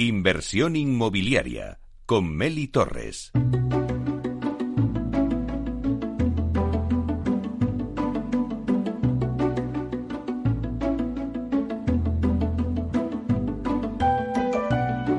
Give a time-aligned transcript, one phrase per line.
[0.00, 3.32] Inversión inmobiliaria con Meli Torres.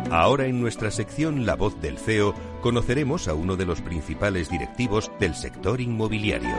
[0.09, 5.11] Ahora en nuestra sección La voz del CEO conoceremos a uno de los principales directivos
[5.19, 6.55] del sector inmobiliario.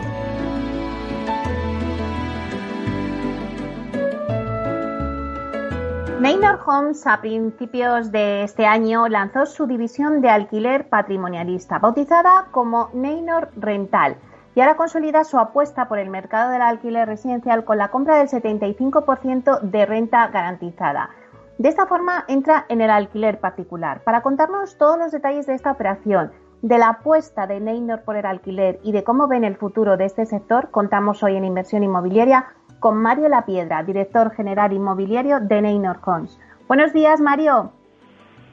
[6.21, 12.91] Neynor Homes a principios de este año lanzó su división de alquiler patrimonialista, bautizada como
[12.93, 14.19] Neynor Rental,
[14.55, 18.29] y ahora consolida su apuesta por el mercado del alquiler residencial con la compra del
[18.29, 21.09] 75% de renta garantizada.
[21.57, 24.03] De esta forma entra en el alquiler particular.
[24.05, 28.27] Para contarnos todos los detalles de esta operación, de la apuesta de Neynor por el
[28.27, 32.49] alquiler y de cómo ven el futuro de este sector, contamos hoy en Inversión Inmobiliaria
[32.81, 36.39] con Mario Lapiedra, director general inmobiliario de Neynor Homes.
[36.67, 37.73] Buenos días, Mario.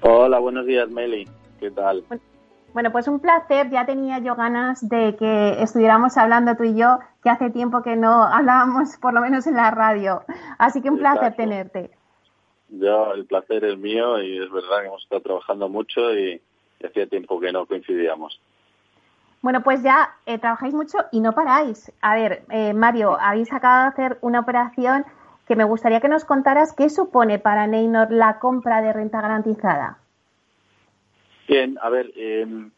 [0.01, 1.27] Hola, buenos días, Meli.
[1.59, 2.03] ¿Qué tal?
[2.73, 3.69] Bueno, pues un placer.
[3.71, 7.95] Ya tenía yo ganas de que estuviéramos hablando tú y yo, que hace tiempo que
[7.95, 10.21] no hablábamos, por lo menos en la radio.
[10.59, 11.91] Así que un placer tenerte.
[12.69, 16.41] Yo, el placer es mío y es verdad que hemos estado trabajando mucho y
[16.85, 18.39] hacía tiempo que no coincidíamos.
[19.41, 21.91] Bueno, pues ya eh, trabajáis mucho y no paráis.
[22.01, 25.05] A ver, eh, Mario, habéis acabado de hacer una operación
[25.47, 29.99] que me gustaría que nos contaras qué supone para Neynor la compra de renta garantizada.
[31.47, 32.71] Bien, a ver, em,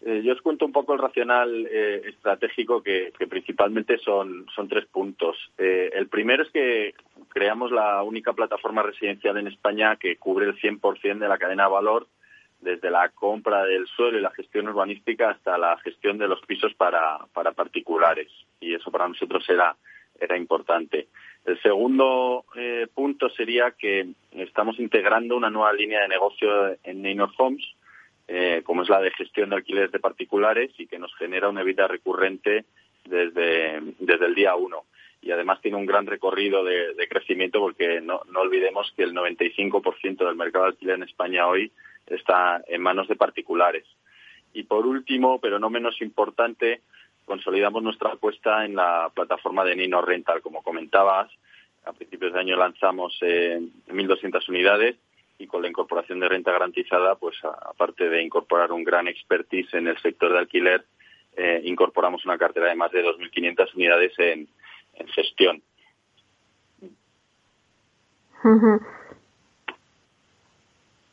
[0.00, 5.36] eh, yo os cuento un poco el racional estratégico que, principalmente son, son tres puntos.
[5.56, 6.94] el primero es que
[7.28, 11.70] creamos la única plataforma residencial en España que cubre el 100% de la cadena de
[11.70, 12.08] valor
[12.62, 16.72] desde la compra del suelo y la gestión urbanística hasta la gestión de los pisos
[16.74, 18.28] para, para particulares.
[18.60, 19.76] Y eso para nosotros era,
[20.18, 21.08] era importante.
[21.44, 27.30] El segundo eh, punto sería que estamos integrando una nueva línea de negocio en Neynor
[27.36, 27.64] Homes,
[28.28, 31.64] eh, como es la de gestión de alquileres de particulares y que nos genera una
[31.64, 32.64] vida recurrente
[33.04, 34.84] desde, desde el día uno.
[35.20, 39.14] Y además tiene un gran recorrido de, de crecimiento porque no, no olvidemos que el
[39.14, 41.72] 95% del mercado de alquiler en España hoy
[42.06, 43.84] está en manos de particulares.
[44.52, 46.82] Y por último, pero no menos importante,
[47.24, 50.42] consolidamos nuestra apuesta en la plataforma de Nino Rental.
[50.42, 51.30] Como comentabas,
[51.84, 54.96] a principios de año lanzamos eh, 1.200 unidades
[55.38, 59.88] y con la incorporación de renta garantizada, pues aparte de incorporar un gran expertise en
[59.88, 60.84] el sector de alquiler,
[61.36, 64.48] eh, incorporamos una cartera de más de 2.500 unidades en,
[65.14, 65.62] gestión.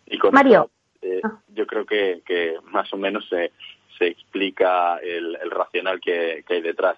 [0.07, 0.69] Y Mario.
[1.01, 1.39] Eh, ah.
[1.53, 3.51] yo creo que, más o menos se,
[3.97, 6.97] se explica el, racional que, hay detrás.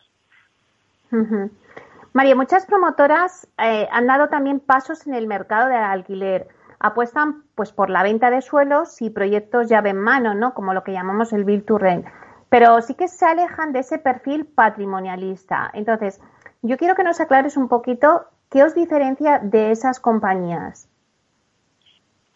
[2.13, 6.47] María, muchas promotoras eh, han dado también pasos en el mercado del alquiler.
[6.79, 10.53] Apuestan pues por la venta de suelos y proyectos llave en mano, ¿no?
[10.53, 12.05] Como lo que llamamos el build to rent.
[12.49, 15.69] Pero sí que se alejan de ese perfil patrimonialista.
[15.73, 16.19] Entonces,
[16.61, 20.89] yo quiero que nos aclares un poquito qué os diferencia de esas compañías.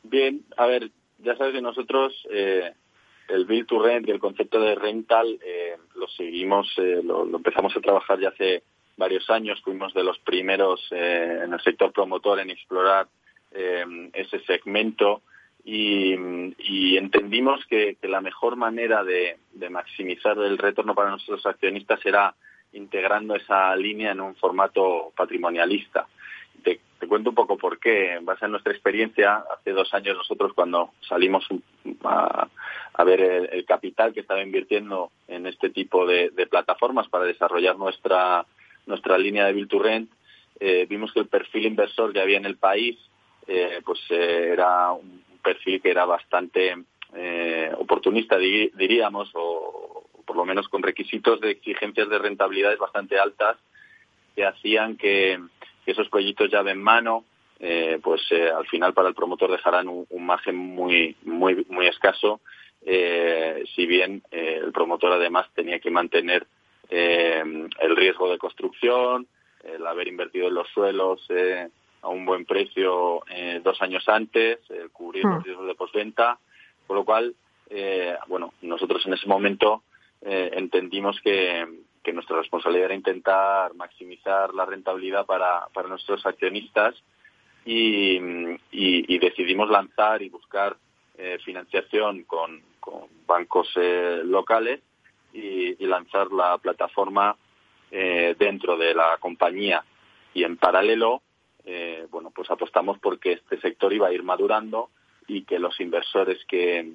[0.04, 0.92] Bien, a ver,
[1.26, 2.72] ya sabes que nosotros eh,
[3.28, 7.76] el Build to Rent y el concepto de rental eh, lo seguimos, eh, lo, empezamos
[7.76, 8.64] a trabajar ya hace
[8.96, 9.62] varios años.
[9.64, 13.08] Fuimos de los primeros en el sector promotor en explorar
[13.52, 15.22] ese segmento
[15.64, 16.14] y,
[16.98, 22.36] entendimos que, la mejor manera de, de maximizar el retorno para nuestros accionistas era
[22.74, 26.08] integrando esa línea en un formato patrimonialista.
[27.00, 28.14] Te, cuento un poco por qué.
[28.14, 31.48] En base a nuestra experiencia, hace dos años nosotros cuando salimos
[32.04, 32.48] a,
[33.06, 38.46] ver el, capital que estaba invirtiendo en este tipo de, plataformas para desarrollar nuestra,
[38.86, 40.10] nuestra línea de Build to Rent,
[40.60, 42.98] eh, vimos que el perfil inversor que había en el país
[43.48, 46.76] eh, pues eh, era un perfil que era bastante
[47.78, 53.58] oportunista, diríamos, o por lo menos con requisitos de exigencias de rentabilidades bastante altas
[54.36, 55.40] que hacían que,
[55.92, 57.26] esos proyectos llave en mano,
[57.60, 62.42] eh, pues eh, al final para el promotor dejarán un, margen muy, muy, muy escaso,
[62.86, 66.46] eh, si bien el promotor además tenía que mantener
[66.88, 69.26] el riesgo de construcción,
[69.64, 71.28] el haber invertido en los suelos
[72.04, 73.24] a un buen precio
[73.64, 74.60] dos años antes,
[74.94, 75.44] cubrir los hmm.
[75.44, 76.38] riesgos de postventa,
[76.86, 77.34] con lo cual,
[78.28, 79.82] bueno, nosotros en ese momento
[80.22, 81.66] entendimos que,
[82.06, 86.94] que nuestra responsabilidad era intentar maximizar la rentabilidad para, para nuestros accionistas
[87.66, 90.78] y, decidimos lanzar y buscar
[91.18, 92.62] eh, financiación con,
[93.26, 94.82] bancos eh, locales
[95.34, 97.36] y, lanzar la plataforma
[97.90, 99.84] eh, dentro de la compañía.
[100.34, 101.22] Y en paralelo
[102.12, 104.92] bueno pues apostamos porque este sector iba a ir madurando
[105.28, 106.94] y que los inversores que,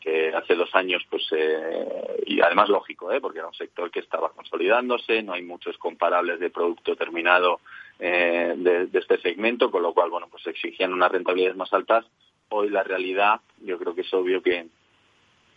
[0.00, 3.20] que hace dos años, pues, eh, y además lógico, ¿eh?
[3.20, 7.60] porque era un sector que estaba consolidándose, no hay muchos comparables de producto terminado
[7.98, 12.06] eh, de, este segmento, con lo cual, bueno, pues exigían unas rentabilidades más altas.
[12.50, 14.66] Hoy la realidad, yo creo que es obvio que,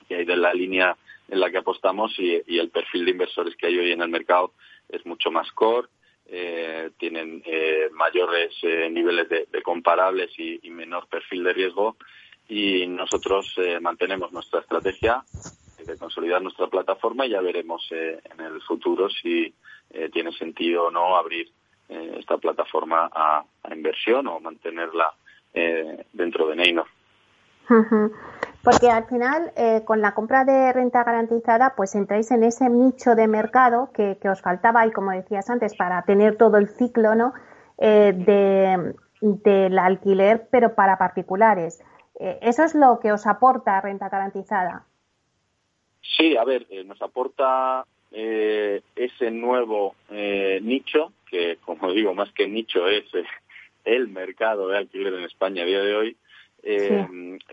[0.07, 0.97] que hay de la línea
[1.29, 4.53] en la que apostamos y, el perfil de inversores que hay hoy en el mercado
[4.89, 5.87] es mucho más core,
[6.25, 11.95] eh, tienen eh, mayores niveles de, comparables y, y menor perfil de riesgo
[12.51, 15.24] y nosotros eh, mantenemos nuestra estrategia
[15.86, 19.56] de consolidar nuestra plataforma y ya veremos eh, en el futuro si
[19.89, 21.50] eh, tiene sentido o no abrir
[21.88, 25.12] esta plataforma a, inversión o mantenerla
[26.13, 26.86] dentro de Neynor.
[28.63, 29.51] Porque al final,
[29.83, 34.42] con la compra de renta garantizada, pues entráis en ese nicho de mercado que, os
[34.42, 37.33] faltaba, y como decías antes, para tener todo el ciclo ¿no?
[37.77, 41.83] de, del alquiler, pero para particulares.
[42.23, 44.85] Eh, ¿Eso es lo que os aporta renta garantizada?
[46.03, 49.95] Sí, a ver, eh, nos aporta eh, ese nuevo
[50.62, 53.06] nicho, que como digo, más que nicho es
[53.85, 56.18] el mercado de alquiler en España a día de hoy.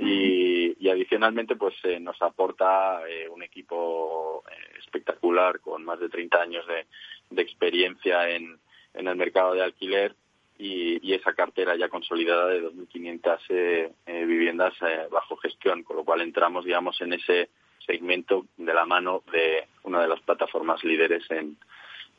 [0.01, 3.01] y, adicionalmente pues nos aporta
[3.31, 4.43] un equipo
[4.79, 6.87] espectacular con más de 30 años de,
[7.31, 8.59] de experiencia en,
[8.95, 10.15] en el mercado de alquiler
[10.59, 16.05] y, esa cartera ya consolidada de 2.500 eh, eh, viviendas eh, bajo gestión, con lo
[16.05, 17.49] cual entramos, digamos, en ese
[17.87, 21.57] segmento de la mano de una de las plataformas líderes en,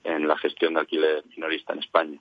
[0.04, 2.20] en la gestión de alquiler minorista en España.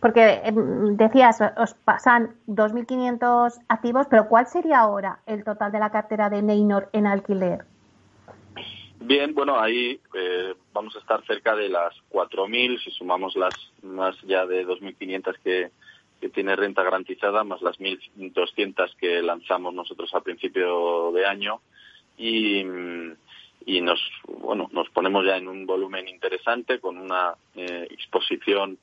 [0.00, 5.90] Porque em, decías, os pasan 2.500 activos, pero ¿cuál sería ahora el total de la
[5.90, 7.64] cartera de Neynor en alquiler?
[9.08, 14.20] Bien, bueno, ahí eh, vamos a estar cerca de las 4.000, si sumamos las más
[14.22, 15.70] ya de 2.500 que,
[16.20, 21.60] que tiene renta garantizada, más las 1.200 que lanzamos nosotros a principio de año.
[22.18, 22.66] Y,
[23.64, 28.76] y nos, bueno, nos ponemos ya en un volumen interesante con una eh, exposición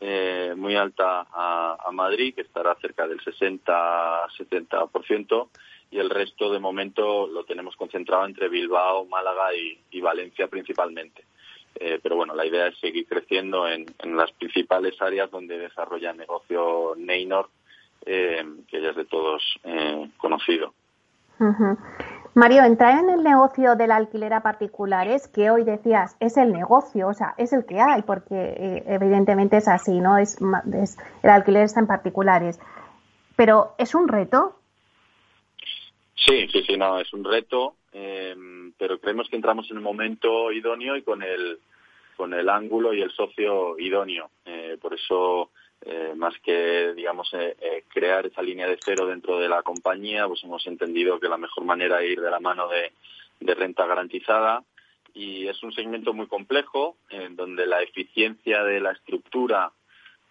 [0.00, 5.48] eh, muy alta a, a, Madrid, que estará cerca del 60-70%,
[5.90, 11.24] y el resto de momento lo tenemos concentrado entre Bilbao, Málaga y, Valencia principalmente.
[11.74, 16.16] Eh, pero bueno, la idea es seguir creciendo en, las principales áreas donde desarrolla el
[16.16, 17.48] negocio Neynor,
[18.06, 20.72] eh, que ya es de todos eh, conocido.
[22.34, 27.08] Mario, entrar en el negocio del alquiler a particulares, que hoy decías es el negocio,
[27.08, 30.18] o sea, es el que hay, porque evidentemente es así, ¿no?
[30.18, 30.36] Es,
[30.74, 32.60] es, el alquiler está en particulares.
[33.36, 34.59] Pero es un reto
[36.26, 38.36] Sí, sí, sí, no, es un reto, eh,
[38.76, 41.58] pero creemos que entramos en el momento idóneo y con el,
[42.14, 44.30] con el ángulo y el socio idóneo.
[44.44, 45.50] Eh, por eso,
[45.80, 47.30] eh, más que, digamos,
[47.88, 51.64] crear esa línea de cero dentro de la compañía, pues hemos entendido que la mejor
[51.64, 52.92] manera es ir de la mano de,
[53.40, 54.62] de renta garantizada
[55.14, 59.72] y es un segmento muy complejo en donde la eficiencia de la estructura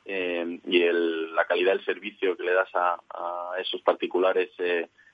[0.06, 4.50] y el, la calidad del servicio que le das a, a esos particulares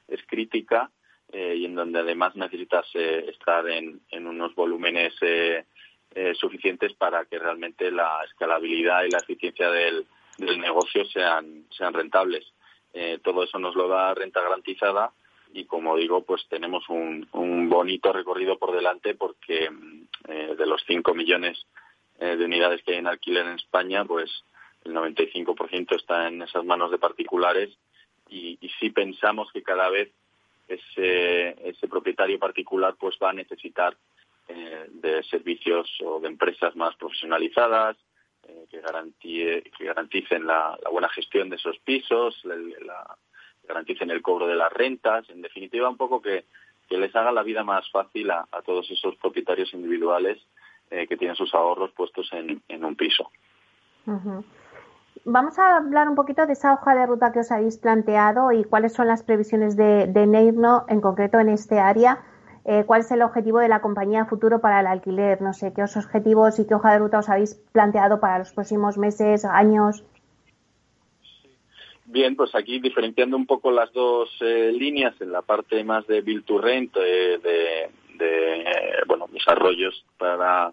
[0.08, 0.92] es crítica
[1.32, 5.66] eh, y en donde además necesitas eh, estar en, unos volúmenes eh,
[6.40, 10.06] suficientes para que realmente la escalabilidad y la eficiencia del,
[10.38, 12.46] negocio sean, sean rentables.
[13.24, 15.12] todo eso nos lo da renta garantizada
[15.54, 19.70] y como digo, pues tenemos un, un bonito recorrido por delante porque
[20.28, 21.66] de los 5 millones
[22.20, 24.30] de unidades que hay en alquiler en España, pues
[24.84, 27.78] el 95% está en esas manos de particulares
[28.30, 30.12] y, y sí pensamos que cada vez
[30.68, 33.96] ese, ese propietario particular pues va a necesitar
[34.48, 37.98] eh, de servicios o de empresas más profesionalizadas
[38.48, 43.18] eh, que, que garanticen la, buena gestión de esos pisos, la,
[43.68, 46.46] garanticen el cobro de las rentas, en definitiva un poco que,
[46.88, 50.40] que les haga la vida más fácil a, todos esos propietarios individuales
[50.92, 53.32] eh, que tienen sus ahorros puestos en, en un piso
[55.26, 58.64] vamos a hablar un poquito de esa hoja de ruta que os habéis planteado y
[58.64, 62.24] cuáles son las previsiones de, de Neirno en concreto en este área.
[62.64, 65.42] Eh, ¿Cuál es el objetivo de la compañía futuro para el alquiler?
[65.42, 68.98] No sé, ¿qué objetivos y qué hoja de ruta os habéis planteado para los próximos
[68.98, 70.04] meses, años?
[72.06, 76.22] Bien, pues aquí diferenciando un poco las dos eh, líneas, en la parte más de
[76.22, 78.66] Build to Rent, eh, de, de
[79.08, 80.72] bueno, desarrollos para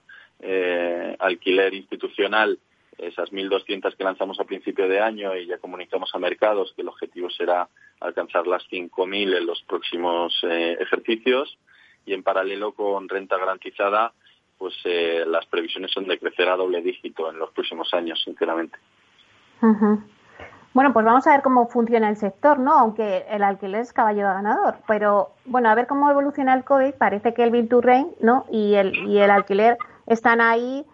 [1.21, 2.59] alquiler institucional,
[2.99, 6.89] esas 1.200 que lanzamos a principio de año y ya comunicamos a mercados que el
[6.89, 7.69] objetivo será
[8.01, 11.59] alcanzar las 5.000 en los próximos eh, ejercicios
[12.05, 14.13] y en paralelo con renta garantizada
[14.63, 18.79] pues eh, las previsiones son de crecer a doble dígito en los próximos años, sinceramente.
[20.73, 22.79] Bueno, pues vamos a ver cómo funciona el sector, ¿no?
[22.79, 24.77] Aunque el alquiler es caballo ganador.
[24.87, 26.95] Pero, bueno, a ver cómo evoluciona el COVID.
[26.95, 27.81] Parece que el Bill to
[28.21, 28.47] ¿no?
[28.53, 30.87] Y el, y el alquiler están ahí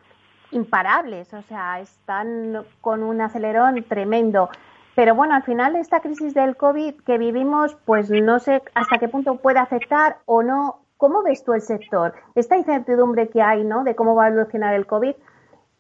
[0.51, 4.49] imparables, o sea, están con un acelerón tremendo.
[4.95, 9.09] Pero bueno, al final esta crisis del COVID que vivimos, pues no sé hasta qué
[9.09, 10.81] punto puede afectar o no.
[10.97, 12.15] ¿Cómo ves tú el sector?
[12.35, 13.85] Esta incertidumbre que hay, ¿no?
[13.85, 15.15] De cómo va a evolucionar el COVID,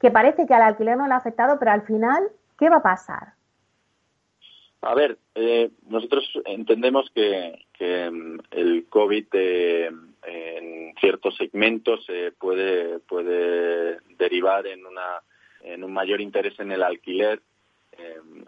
[0.00, 2.82] que parece que al alquiler no le ha afectado, pero al final, ¿qué va a
[2.82, 3.32] pasar?
[4.82, 9.90] A ver, eh, nosotros entendemos que, mm, el COVID eh,
[10.28, 15.22] en ciertos segmentos eh, puede, puede derivar en, una,
[15.62, 17.40] en un mayor interés en el alquiler.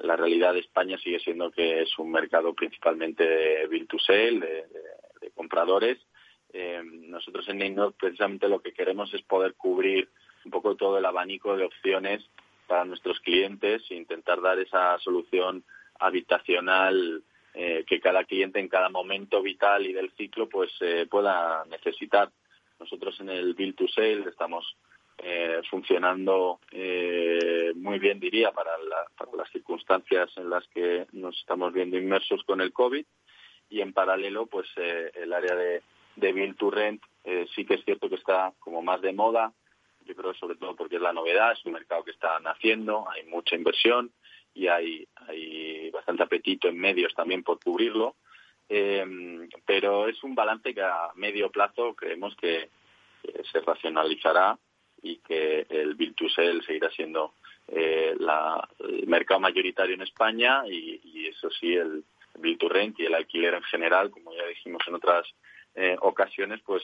[0.02, 4.40] la realidad de España sigue siendo que es un mercado principalmente de build to sale,
[4.40, 5.98] de, compradores.
[7.08, 10.08] nosotros en Neynor precisamente lo que queremos es poder cubrir
[10.44, 12.22] un poco todo el abanico de opciones
[12.66, 15.64] para nuestros clientes e intentar dar esa solución
[15.98, 21.64] habitacional eh, que cada cliente en cada momento vital y del ciclo pues eh, pueda
[21.66, 22.30] necesitar.
[22.78, 24.76] Nosotros en el Build to Sale estamos
[25.18, 26.60] eh, funcionando
[27.74, 32.72] muy bien, diría, para, las circunstancias en las que nos estamos viendo inmersos con el
[32.72, 33.04] COVID.
[33.68, 35.82] Y en paralelo pues el área de,
[36.16, 37.02] de Build to Rent
[37.54, 39.52] sí que es cierto que está como más de moda,
[40.04, 43.24] yo creo sobre todo porque es la novedad, es un mercado que está naciendo, hay
[43.26, 44.10] mucha inversión,
[44.54, 48.16] y hay, hay bastante apetito en medios también por cubrirlo.
[48.72, 49.04] Eh,
[49.66, 52.68] pero es un balance que a medio plazo creemos que,
[53.52, 54.58] se racionalizará
[55.02, 55.94] y que el
[56.34, 57.34] Sell seguirá siendo
[57.68, 62.02] eh, la, el mercado mayoritario en España y, eso sí, el
[62.38, 65.26] Bill to Rent y el alquiler en general, como ya dijimos en otras
[65.74, 66.82] eh, ocasiones, pues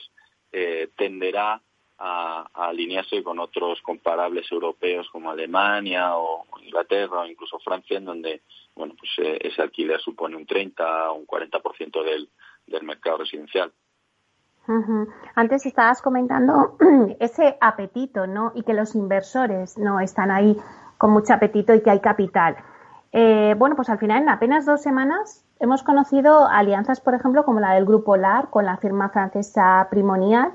[0.95, 1.61] tenderá
[1.99, 8.41] a, alinearse con otros comparables europeos como Alemania o Inglaterra o incluso Francia, en donde
[8.75, 12.29] bueno pues eh, ese alquiler supone un 30 o un 40% del,
[12.67, 13.71] del mercado residencial.
[15.35, 16.75] Antes estabas comentando
[17.19, 18.51] ese apetito, ¿no?
[18.53, 20.57] Y que los inversores no están ahí
[20.97, 22.57] con mucho apetito y que hay capital.
[23.13, 27.61] Eh, bueno, pues al final, en apenas dos semanas, hemos conocido alianzas, por ejemplo, como
[27.61, 30.51] la del Grupo LAR con la firma francesa Primonial,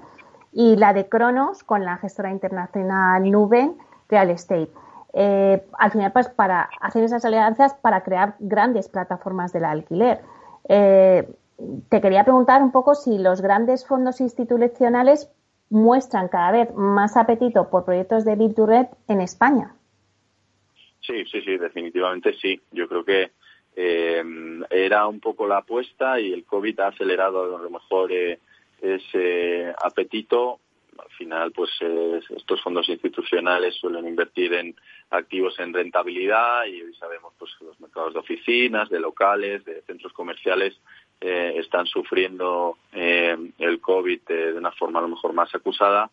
[0.52, 3.76] y la de Cronos con la gestora internacional Nuben
[4.08, 4.70] Real Estate.
[5.14, 10.20] Eh, al final, pues para hacer esas alianzas para crear grandes plataformas del alquiler.
[10.68, 11.28] Eh,
[11.88, 15.30] te quería preguntar un poco si los grandes fondos institucionales
[15.70, 19.74] muestran cada vez más apetito por proyectos de Build Red en España.
[21.00, 22.60] Sí, sí, sí, definitivamente sí.
[22.70, 23.32] Yo creo que
[23.74, 24.22] eh,
[24.70, 28.10] era un poco la apuesta y el COVID ha acelerado a lo mejor
[28.82, 30.58] ese apetito.
[30.98, 31.70] Al final pues
[32.36, 34.76] estos fondos institucionales suelen invertir en
[35.10, 39.80] activos en rentabilidad y hoy sabemos pues que los mercados de oficinas de locales de
[39.82, 40.78] centros comerciales
[41.20, 46.10] eh, están sufriendo eh, el covid de, una forma a lo mejor más acusada.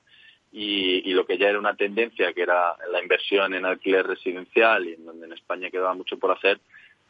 [0.51, 4.93] Y, lo que ya era una tendencia que era la inversión en alquiler residencial y
[4.93, 6.59] en donde en España quedaba mucho por hacer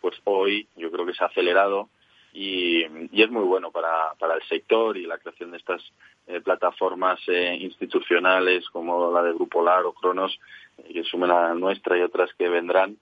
[0.02, 1.90] pues hoy yo creo que se ha acelerado
[2.34, 5.82] y, es muy bueno para, para el sector y la creación de estas
[6.28, 10.40] eh, plataformas eh, institucionales como la de Grupo LAR o Cronos,
[10.78, 12.98] eh, que sumen a nuestra y otras que vendrán.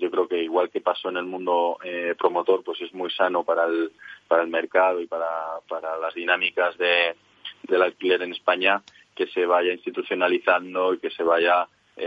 [0.00, 1.78] yo creo que igual que pasó en el mundo
[2.16, 3.90] promotor, pues es muy sano para el,
[4.28, 5.28] para el mercado y para,
[5.68, 7.16] para las dinámicas de,
[7.64, 8.80] del alquiler en España
[9.16, 11.66] que se vaya institucionalizando y que se vaya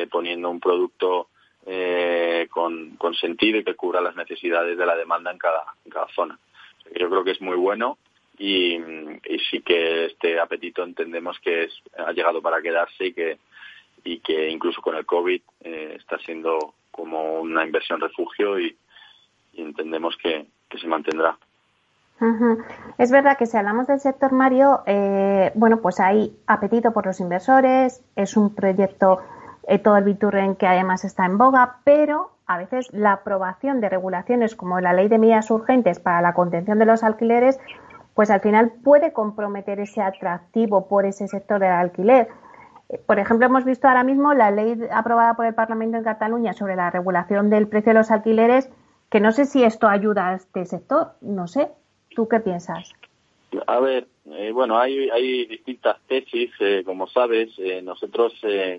[0.10, 1.28] poniendo un producto
[1.66, 6.40] eh, con, con, sentido y que cubra las necesidades de la demanda en cada, zona.
[6.98, 7.98] Yo creo que es muy bueno
[8.38, 13.38] y, y, sí que este apetito entendemos que es, ha llegado para quedarse y que,
[14.04, 18.76] y que incluso con el COVID eh, está siendo como una inversión refugio y,
[19.54, 21.38] entendemos que, que, se mantendrá.
[22.98, 27.20] Es verdad que si hablamos del sector Mario, eh, bueno, pues hay apetito por los
[27.20, 29.22] inversores, es un proyecto
[29.68, 33.90] eh, todo el Biturren que además está en boga, pero a veces la aprobación de
[33.90, 37.60] regulaciones como la ley de medidas urgentes para la contención de los alquileres,
[38.14, 42.28] pues al final puede comprometer ese atractivo por ese sector del alquiler.
[42.90, 46.54] Eh, por ejemplo, hemos visto ahora mismo la ley aprobada por el Parlamento en Cataluña
[46.54, 48.70] sobre la regulación del precio de los alquileres,
[49.10, 51.72] que no sé si esto ayuda a este sector, no sé.
[52.14, 52.94] ¿Tú qué piensas?
[53.68, 57.50] A ver, eh, bueno, hay, hay distintas tesis, eh, como sabes.
[57.58, 58.34] Eh, nosotros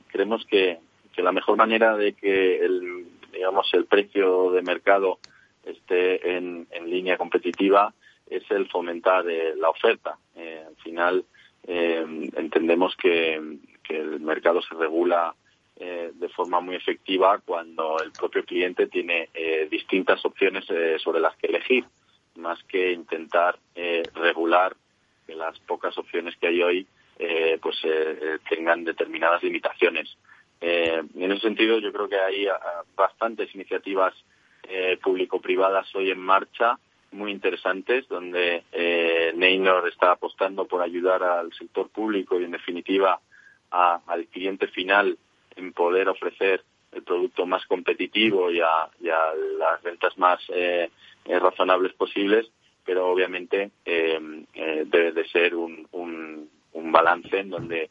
[0.09, 0.79] creemos que,
[1.17, 5.19] la mejor manera de que el, digamos, el precio de mercado
[5.64, 7.95] esté en, línea competitiva
[8.29, 9.25] es el fomentar
[9.57, 10.19] la oferta.
[10.37, 11.25] al final,
[11.64, 15.35] entendemos que, que, el mercado se regula
[15.85, 21.19] eh, de forma muy efectiva cuando el propio cliente tiene eh, distintas opciones eh, sobre
[21.19, 21.85] las que elegir,
[22.36, 23.58] más que intentar
[24.14, 24.76] regular
[25.26, 26.86] que las pocas opciones que hay hoy
[27.60, 27.76] pues
[28.48, 30.16] tengan determinadas limitaciones.
[30.60, 34.14] en ese sentido, yo creo que hay ah, bastantes iniciativas
[35.02, 36.78] público-privadas hoy en marcha
[37.10, 38.62] muy interesantes, donde
[39.34, 43.20] Neynor está apostando por ayudar al sector público y, en definitiva,
[43.70, 45.18] al cliente final
[45.56, 46.62] en poder ofrecer
[46.92, 50.90] el producto más competitivo y a, las ventas más eh,
[51.25, 52.50] eh, razonables posibles,
[52.85, 54.19] pero obviamente eh,
[54.87, 56.49] debe de ser un, un,
[56.93, 57.91] balance en donde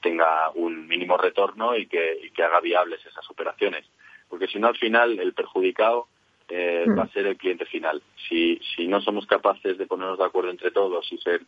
[0.00, 3.84] tenga un mínimo retorno y que, haga viables esas operaciones.
[4.28, 6.08] Porque si no, al final, el perjudicado
[6.50, 8.02] va a ser el cliente final.
[8.28, 11.42] Si, si no somos capaces de ponernos de acuerdo entre todos y ser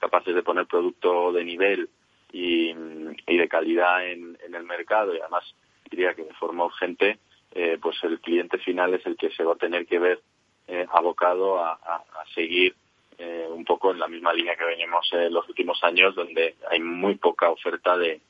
[0.00, 1.88] capaces de poner producto de nivel
[2.32, 5.44] y, de calidad en, el mercado y además
[5.90, 7.18] diría que de forma urgente,
[7.52, 10.20] eh, pues el cliente final es el que se va a tener que ver
[10.68, 11.78] eh, abocado a,
[12.34, 12.76] seguir
[13.18, 16.78] eh, un poco en la misma línea que venimos en los últimos años, donde hay
[16.78, 18.20] muy poca oferta de,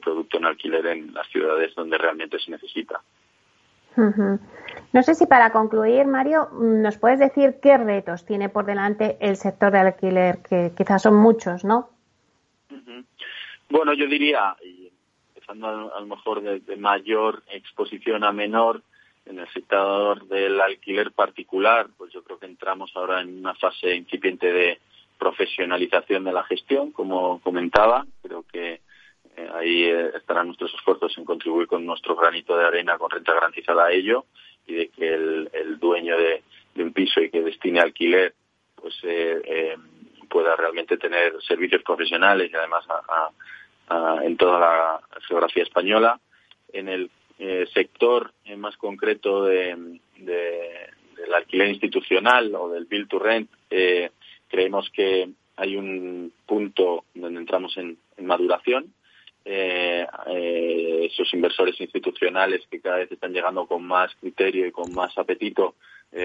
[0.00, 3.00] producto en alquiler en las ciudades donde realmente se necesita.
[3.94, 9.36] No sé si para concluir, Mario, nos puedes decir qué retos tiene por delante el
[9.36, 11.90] sector de alquiler, que quizás son muchos, ¿no?
[13.68, 14.56] Bueno, yo diría,
[15.42, 18.82] empezando a, lo mejor de, mayor exposición a menor,
[19.24, 23.94] en el sector del alquiler particular, pues yo creo que entramos ahora en una fase
[23.94, 24.80] incipiente de
[25.18, 28.04] profesionalización de la gestión, como comentaba.
[28.20, 28.80] Creo que
[29.36, 33.32] eh, ahí eh, estarán nuestros esfuerzos en contribuir con nuestro granito de arena con renta
[33.32, 34.24] garantizada a ello
[34.66, 36.42] y de que el, dueño de,
[36.82, 38.34] un piso y que destine alquiler
[38.74, 39.76] pues eh,
[40.28, 42.84] pueda realmente tener servicios profesionales y además
[44.22, 46.20] en toda la geografía española.
[46.72, 53.18] En el eh, sector en más concreto de, del alquiler institucional o del build to
[53.18, 54.10] rent, eh,
[54.48, 58.94] creemos que hay un punto donde entramos en, maduración.
[59.44, 60.06] Eh,
[61.10, 65.74] esos inversores institucionales que cada vez están llegando con más criterio y con más apetito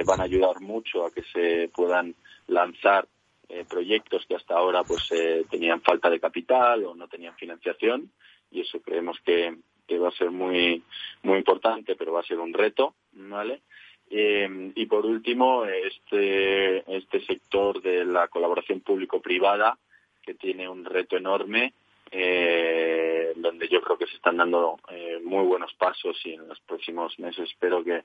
[0.05, 2.13] van a ayudar mucho a que se puedan
[2.47, 3.07] lanzar
[3.49, 8.11] eh, proyectos que hasta ahora pues eh, tenían falta de capital o no tenían financiación
[8.51, 9.55] y eso creemos que,
[9.97, 10.83] va a ser muy
[11.23, 13.61] muy importante pero va a ser un reto vale
[14.09, 19.77] eh, y por último este este sector de la colaboración público privada
[20.21, 21.73] que tiene un reto enorme
[22.11, 24.77] donde yo creo que se están dando
[25.23, 28.03] muy buenos pasos y en los próximos meses espero que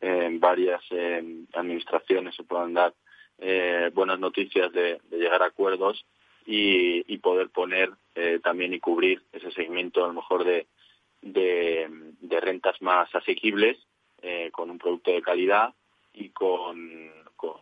[0.00, 0.82] en varias
[1.52, 2.94] administraciones se puedan dar
[3.38, 6.04] eh, buenas noticias de, llegar a acuerdos
[6.46, 10.66] y, poder poner eh, también y cubrir ese segmento a lo mejor de,
[11.22, 13.78] de, rentas más asequibles
[14.20, 15.72] eh, con un producto de calidad
[16.12, 17.56] y con, con,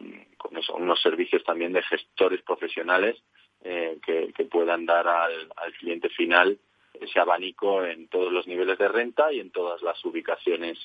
[0.75, 3.17] unos servicios también de gestores profesionales
[3.63, 6.59] que, puedan dar al, cliente final
[7.01, 10.79] ese abanico en todos los niveles de renta y en todas las ubicaciones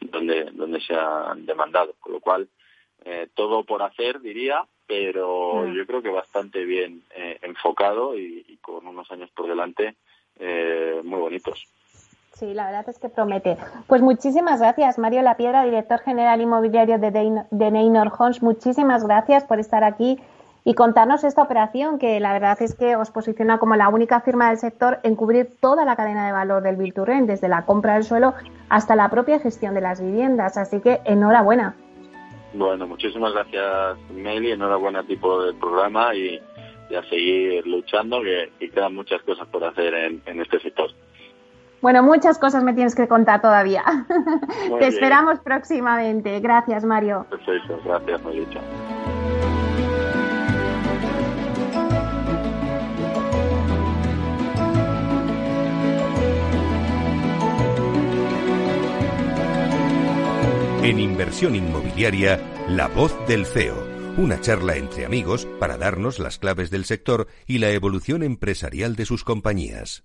[0.00, 1.94] donde, donde se han demandado.
[2.00, 2.48] Con lo cual,
[3.04, 5.74] eh, todo por hacer, diría, pero mm.
[5.74, 9.94] yo creo que bastante bien eh, enfocado y, con unos años por delante
[10.38, 11.66] eh, muy bonitos.
[12.32, 13.56] Sí, la verdad es que promete.
[13.86, 18.42] Pues muchísimas gracias, Mario La Piedra, director general inmobiliario de, de Neynor Homes.
[18.42, 20.18] Muchísimas gracias por estar aquí
[20.64, 24.48] y contarnos esta operación que la verdad es que os posiciona como la única firma
[24.48, 26.94] del sector en cubrir toda la cadena de valor del Bill
[27.26, 28.34] desde la compra del suelo
[28.70, 30.56] hasta la propia gestión de las viviendas.
[30.56, 31.76] Así que enhorabuena.
[32.54, 34.52] Bueno, muchísimas gracias, Meli.
[34.52, 36.40] Enhorabuena tipo del programa y,
[36.96, 40.90] a seguir luchando, que, quedan muchas cosas por hacer en, este sector.
[41.82, 43.82] Bueno, muchas cosas me tienes que contar todavía.
[44.78, 46.38] Te esperamos próximamente.
[46.40, 47.26] Gracias, Mario.
[47.28, 48.60] Perfecto, gracias, Melissa.
[60.84, 63.74] En inversión inmobiliaria, La Voz del CEO.
[64.18, 69.06] Una charla entre amigos para darnos las claves del sector y la evolución empresarial de
[69.06, 70.04] sus compañías.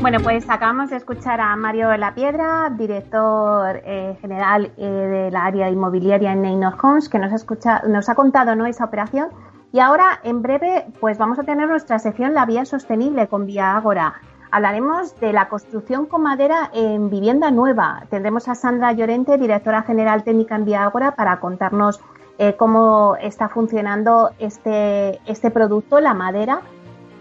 [0.00, 5.70] Bueno, pues acabamos de escuchar a Mario La Piedra, director eh, general eh, del área
[5.70, 8.66] inmobiliaria en Neynor Homes, que nos ha, escuchado, nos ha contado ¿no?
[8.66, 9.28] esa operación.
[9.72, 13.76] Y ahora, en breve, pues vamos a tener nuestra sección La Vía Sostenible con Vía
[13.76, 14.20] Ágora
[14.52, 18.04] hablaremos de la construcción con madera en vivienda nueva.
[18.10, 22.00] Tendremos a Sandra Llorente, directora general técnica en Viagora, para contarnos
[22.38, 26.60] eh, cómo está funcionando este, este producto, la madera.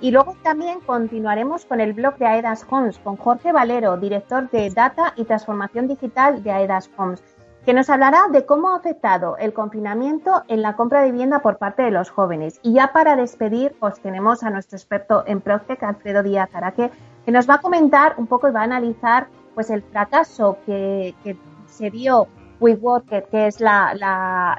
[0.02, 4.70] Y luego también continuaremos con el blog de Aedas Homes, con Jorge Valero, director de
[4.70, 7.24] Data y Transformación Digital de Aedas Homes,
[7.66, 11.60] que nos hablará de cómo ha afectado el confinamiento en la compra de vivienda por
[11.60, 12.60] parte de los jóvenes.
[12.62, 16.92] Y ya para despedir, pues tenemos a nuestro experto en Proctec, Alfredo Díaz Araque,
[17.26, 21.14] que nos va a comentar un poco y va a analizar pues el fracaso que,
[21.24, 22.28] que se dio
[22.60, 23.94] WeWork, que es la,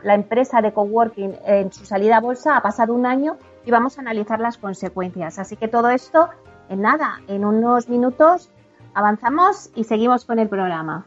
[0.02, 3.96] la, empresa de coworking en su salida a bolsa, ha pasado un año y vamos
[3.96, 5.38] a analizar las consecuencias.
[5.38, 6.28] Así que todo esto,
[6.68, 8.50] en nada, en unos minutos
[8.92, 11.06] avanzamos y seguimos con el programa.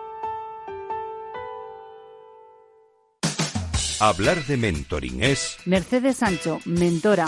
[4.01, 5.59] Hablar de mentoring es...
[5.65, 7.27] Mercedes Sancho, mentora.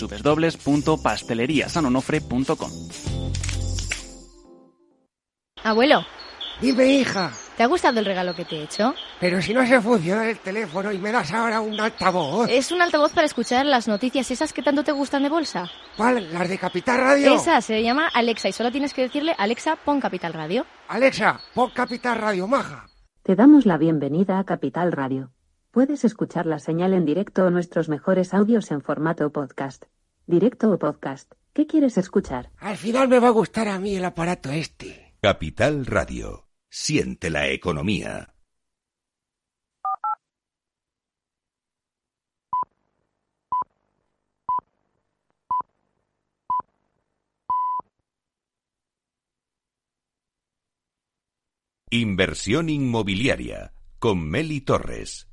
[0.00, 2.70] www.pasteleriasanonofre.com.
[5.64, 6.04] Abuelo.
[6.60, 7.32] Dime, hija.
[7.56, 8.94] ¿Te ha gustado el regalo que te he hecho?
[9.18, 12.48] Pero si no se funciona el teléfono y me das ahora un altavoz.
[12.50, 15.68] Es un altavoz para escuchar las noticias esas que tanto te gustan de bolsa.
[15.96, 16.32] ¿Cuál?
[16.32, 17.34] ¿Las de Capital Radio?
[17.34, 20.66] Esa se llama Alexa y solo tienes que decirle Alexa, pon Capital Radio.
[20.88, 22.86] Alexa, pon Capital Radio, maja.
[23.22, 25.30] Te damos la bienvenida a Capital Radio.
[25.76, 29.84] Puedes escuchar la señal en directo o nuestros mejores audios en formato podcast.
[30.26, 31.30] Directo o podcast.
[31.52, 32.50] ¿Qué quieres escuchar?
[32.56, 35.18] Al final me va a gustar a mí el aparato este.
[35.20, 36.48] Capital Radio.
[36.70, 38.34] Siente la economía.
[51.90, 55.28] Inversión inmobiliaria con Meli Torres.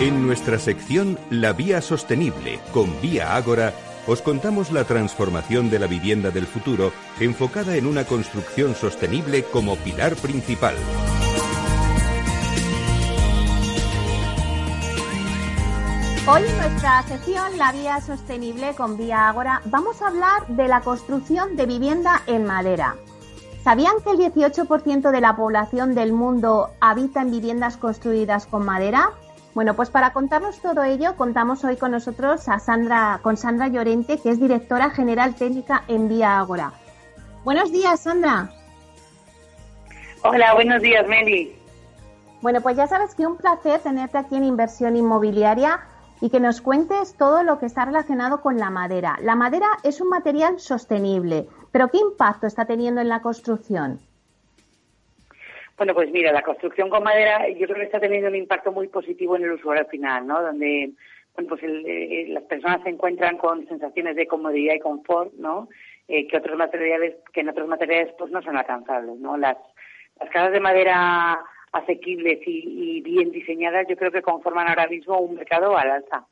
[0.00, 3.74] En nuestra sección La Vía Sostenible con Vía Ágora,
[4.06, 9.76] os contamos la transformación de la vivienda del futuro enfocada en una construcción sostenible como
[9.76, 10.74] pilar principal.
[16.26, 20.80] Hoy en nuestra sección La Vía Sostenible con Vía Ágora vamos a hablar de la
[20.80, 22.96] construcción de vivienda en madera.
[23.62, 29.10] ¿Sabían que el 18% de la población del mundo habita en viviendas construidas con madera?
[29.54, 34.18] Bueno, pues para contarnos todo ello, contamos hoy con nosotros a Sandra, con Sandra Llorente,
[34.18, 36.72] que es directora general técnica en Vía Ágora.
[37.44, 38.50] Buenos días, Sandra.
[40.22, 41.56] Hola, buenos días, Meli.
[42.42, 45.80] Bueno, pues ya sabes que un placer tenerte aquí en Inversión Inmobiliaria
[46.20, 49.18] y que nos cuentes todo lo que está relacionado con la madera.
[49.22, 54.00] La madera es un material sostenible, pero ¿qué impacto está teniendo en la construcción?
[55.80, 58.88] Bueno, pues mira, la construcción con madera yo creo que está teniendo un impacto muy
[58.88, 60.42] positivo en el usuario final, ¿no?
[60.42, 60.92] Donde
[61.48, 65.70] pues eh, las personas se encuentran con sensaciones de comodidad y confort, ¿no?
[66.06, 69.38] Eh, que otros materiales, que en otros materiales pues no son alcanzables, ¿no?
[69.38, 69.56] Las,
[70.20, 75.36] las casas de madera asequibles y, bien diseñadas, yo creo que conforman ahora mismo un
[75.36, 76.26] mercado al alza.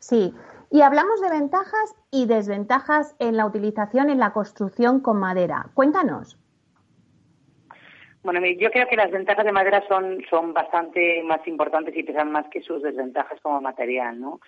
[0.00, 0.34] Sí,
[0.72, 5.66] y hablamos de ventajas y desventajas en la utilización en la construcción con madera.
[5.74, 6.40] Cuéntanos.
[8.24, 12.32] Bueno, yo creo que las ventajas de madera son, son bastante más importantes y pesan
[12.32, 14.40] más que sus desventajas como material, ¿no?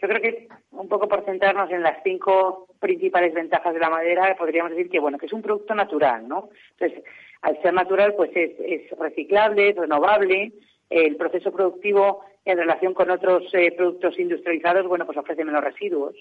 [0.00, 4.36] Yo creo que un poco por centrarnos en las cinco principales ventajas de la madera,
[4.36, 6.50] podríamos decir que bueno, que es un producto natural, ¿no?
[6.72, 7.04] Entonces,
[7.42, 10.52] al ser natural, pues es, reciclable, es renovable,
[10.88, 16.14] el proceso productivo en relación con otros eh, productos industrializados, bueno, pues ofrece menos residuos,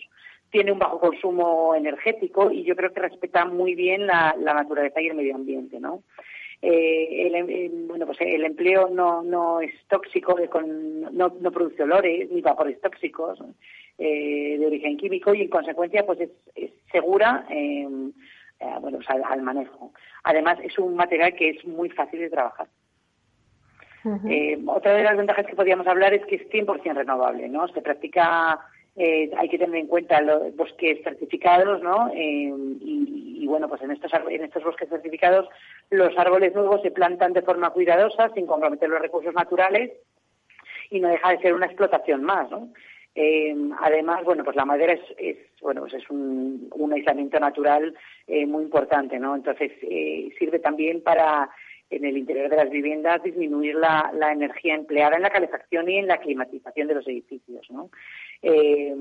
[0.49, 5.07] tiene un bajo consumo energético y yo creo que respeta muy bien la, naturaleza y
[5.07, 6.03] el medio ambiente, ¿no?
[6.65, 10.33] Eh, el, em, bueno, pues el empleo no, no es tóxico,
[11.11, 13.37] no, no, produce olores ni vapores tóxicos
[13.97, 18.13] eh, de origen químico y en consecuencia pues es, es segura em,
[18.61, 19.91] eh, bueno, al, manejo.
[20.23, 22.67] Además, es un material que es muy fácil de trabajar.
[24.29, 27.67] Eh, otra de las ventajas que podríamos hablar es que es 100% renovable, ¿no?
[27.69, 28.59] Se practica,
[28.95, 32.11] eh, hay que tener en cuenta los bosques certificados, ¿no?
[32.13, 35.47] y, bueno, pues en estos, en estos bosques certificados
[35.89, 39.91] los árboles nuevos se plantan de forma cuidadosa, sin comprometer los recursos naturales
[40.89, 42.69] y no deja de ser una explotación más, ¿no?
[43.15, 47.95] Eh, además, bueno, pues la madera es, es bueno, pues es un, un aislamiento natural
[48.27, 49.35] eh, muy importante, ¿no?
[49.35, 51.49] Entonces eh, sirve también para
[51.89, 55.97] en el interior de las viviendas disminuir la, la, energía empleada en la calefacción y
[55.97, 57.89] en la climatización de los edificios, ¿no?
[58.41, 58.93] Eh,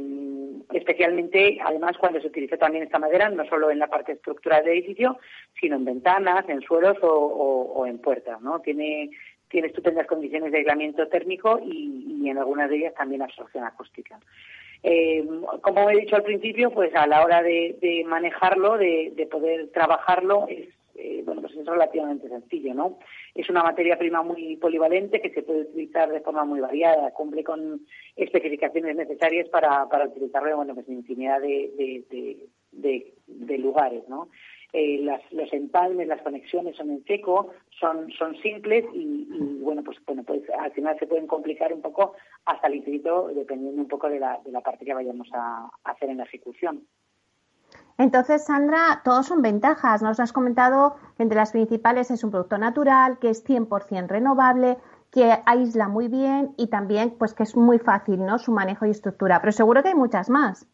[0.72, 4.74] especialmente, además, cuando se utiliza también esta madera, no solo en la parte estructural del
[4.74, 5.18] edificio,
[5.60, 8.60] sino en ventanas, en suelos o, en puertas, ¿no?
[8.60, 9.10] Tiene
[9.48, 14.18] tiene estupendas condiciones de aislamiento térmico y, en algunas de ellas también absorción acústica.
[14.82, 15.28] Eh,
[15.60, 20.68] como he dicho al principio, pues a la hora de, manejarlo, de, poder trabajarlo, es
[20.94, 22.98] eh, bueno, pues es relativamente sencillo, ¿no?
[23.34, 27.42] Es una materia prima muy polivalente que se puede utilizar de forma muy variada, cumple
[27.44, 32.04] con especificaciones necesarias para, para utilizarlo bueno, pues en infinidad de,
[32.72, 34.28] de, lugares, ¿no?
[34.72, 39.26] Eh, las, los empalmes, las conexiones son en seco, son, son simples y,
[39.60, 42.14] bueno, pues bueno, pues al final se pueden complicar un poco
[42.46, 46.08] hasta el infinito dependiendo un poco de la, de la parte que vayamos a, hacer
[46.08, 46.86] en la ejecución.
[48.02, 50.02] Entonces, Sandra, todos son ventajas.
[50.02, 54.76] Nos has comentado que entre las principales es un producto natural, que es 100% renovable,
[55.12, 58.40] que aísla muy bien y también pues que es muy fácil, ¿no?
[58.40, 59.38] Su manejo y estructura.
[59.40, 60.66] Pero seguro que hay muchas más.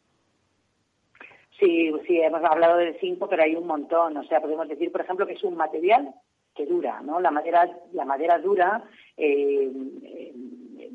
[1.61, 4.17] Sí, sí, hemos hablado de cinco, pero hay un montón.
[4.17, 6.15] O sea, podemos decir, por ejemplo, que es un material
[6.55, 7.21] que dura, ¿no?
[7.21, 8.85] La madera, la madera dura,
[9.19, 9.71] eh,
[10.03, 10.35] eh,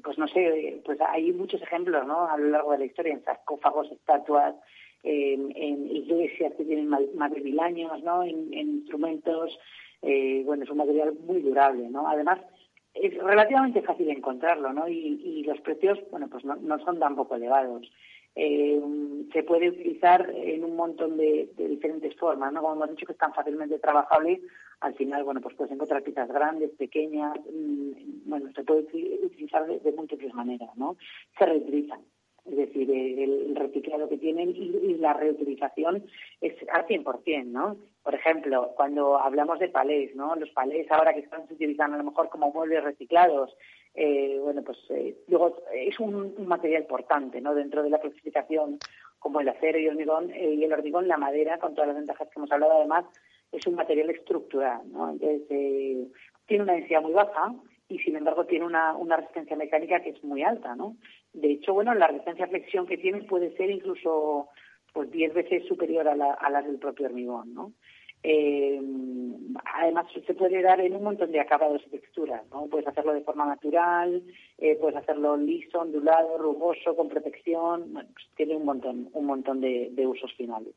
[0.03, 2.25] pues no sé, pues hay muchos ejemplos, ¿no?
[2.25, 4.55] A lo largo de la historia, en sarcófagos, estatuas,
[5.03, 8.23] en iglesias que tienen más de mil años, ¿no?
[8.23, 9.57] En, instrumentos,
[10.01, 12.07] eh, bueno, es un material muy durable, ¿no?
[12.07, 12.39] Además,
[12.93, 14.87] es relativamente fácil encontrarlo, ¿no?
[14.87, 17.91] Y, los precios, bueno, pues no, no son tampoco elevados
[18.35, 18.81] eh,
[19.31, 22.61] se puede utilizar en un montón de, diferentes formas, ¿no?
[22.61, 24.41] Como hemos dicho que es tan fácilmente trabajable,
[24.81, 28.81] al final, bueno, pues puedes encontrar piezas grandes, pequeñas, mm, bueno, se puede
[29.23, 30.97] utilizar de, múltiples maneras, ¿no?
[31.37, 32.01] Se reutilizan.
[32.45, 36.03] Es decir, el, reciclado que tienen y, la reutilización
[36.41, 37.77] es al 100%, ¿no?
[38.03, 40.35] Por ejemplo, cuando hablamos de palés, ¿no?
[40.35, 43.55] Los palés ahora que están se utilizando a lo mejor como muebles reciclados,
[43.93, 47.55] eh, bueno, pues eh, luego es un, material importante, ¿no?
[47.55, 48.77] Dentro de la clasificación
[49.19, 51.97] como el acero y el hormigón, eh, y el hormigón, la madera, con todas las
[51.97, 53.05] ventajas que hemos hablado, además,
[53.53, 55.11] es un material estructural, ¿no?
[55.11, 55.47] Entonces,
[56.45, 57.53] tiene una densidad muy baja
[57.87, 60.97] y, sin embargo, tiene una, una resistencia mecánica que es muy alta, ¿no?
[61.33, 64.49] De hecho, bueno, la resistencia a flexión que tiene puede ser incluso
[64.93, 67.73] pues 10 veces superior a la, del propio hormigón, ¿no?
[68.25, 68.81] Eh,
[69.75, 72.67] además, se puede dar en un montón de acabados y texturas, ¿no?
[72.67, 74.23] Puedes hacerlo de forma natural,
[74.59, 79.91] eh, puedes hacerlo liso, ondulado, rugoso, con protección, pues tiene un montón, un montón de,
[80.07, 80.73] usos finales.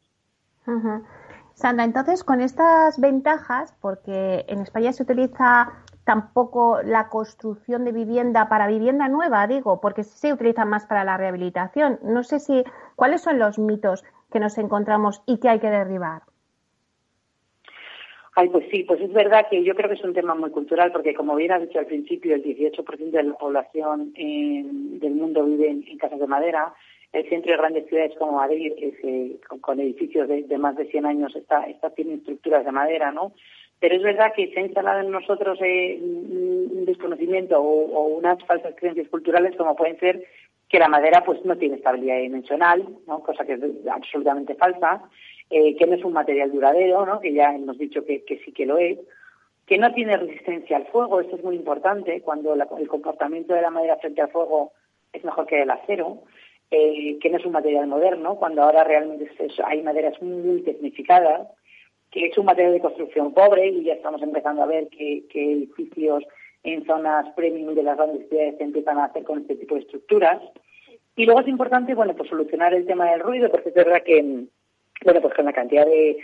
[1.53, 8.49] Sandra, entonces con estas ventajas, porque en España se utiliza tampoco la construcción de vivienda
[8.49, 11.99] para vivienda nueva, digo, porque se utiliza más para la rehabilitación.
[12.03, 12.62] No sé si
[12.95, 16.23] cuáles son los mitos que nos encontramos y que hay que derribar.
[18.37, 20.92] Ay, pues sí, pues es verdad que yo creo que es un tema muy cultural,
[20.92, 25.71] porque como bien has dicho al principio, el 18% de la población del mundo vive
[25.71, 26.73] en, casas de madera.
[27.12, 31.35] El centro de grandes ciudades como Madrid, que con, edificios de, más de 100 años,
[31.35, 33.33] está, está tiene estructuras de madera, ¿no?
[33.79, 38.75] Pero es verdad que se ha instalado en nosotros eh, un desconocimiento o, unas falsas
[38.77, 40.25] creencias culturales, como pueden ser
[40.69, 43.21] que la madera pues no tiene estabilidad dimensional, ¿no?
[43.21, 43.61] cosa que es
[43.91, 45.03] absolutamente falsa
[45.49, 47.21] eh, que no es un material duradero, ¿no?
[47.21, 48.99] que ya hemos dicho que, sí que lo es,
[49.65, 53.71] que no tiene resistencia al fuego, esto es muy importante, cuando el comportamiento de la
[53.71, 54.73] madera frente al fuego
[55.12, 56.23] es mejor que el acero,
[56.71, 59.31] eh, que no es un material moderno, cuando ahora realmente
[59.65, 61.49] hay maderas muy tecnificadas,
[62.11, 66.25] que es un material de construcción pobre y ya estamos empezando a ver que, edificios
[66.62, 69.83] en zonas premium de las grandes ciudades se empiezan a hacer con este tipo de
[69.83, 70.40] estructuras.
[71.14, 74.47] Y luego es importante, bueno, pues solucionar el tema del ruido, porque es verdad que,
[75.05, 76.19] bueno, pues con la cantidad de,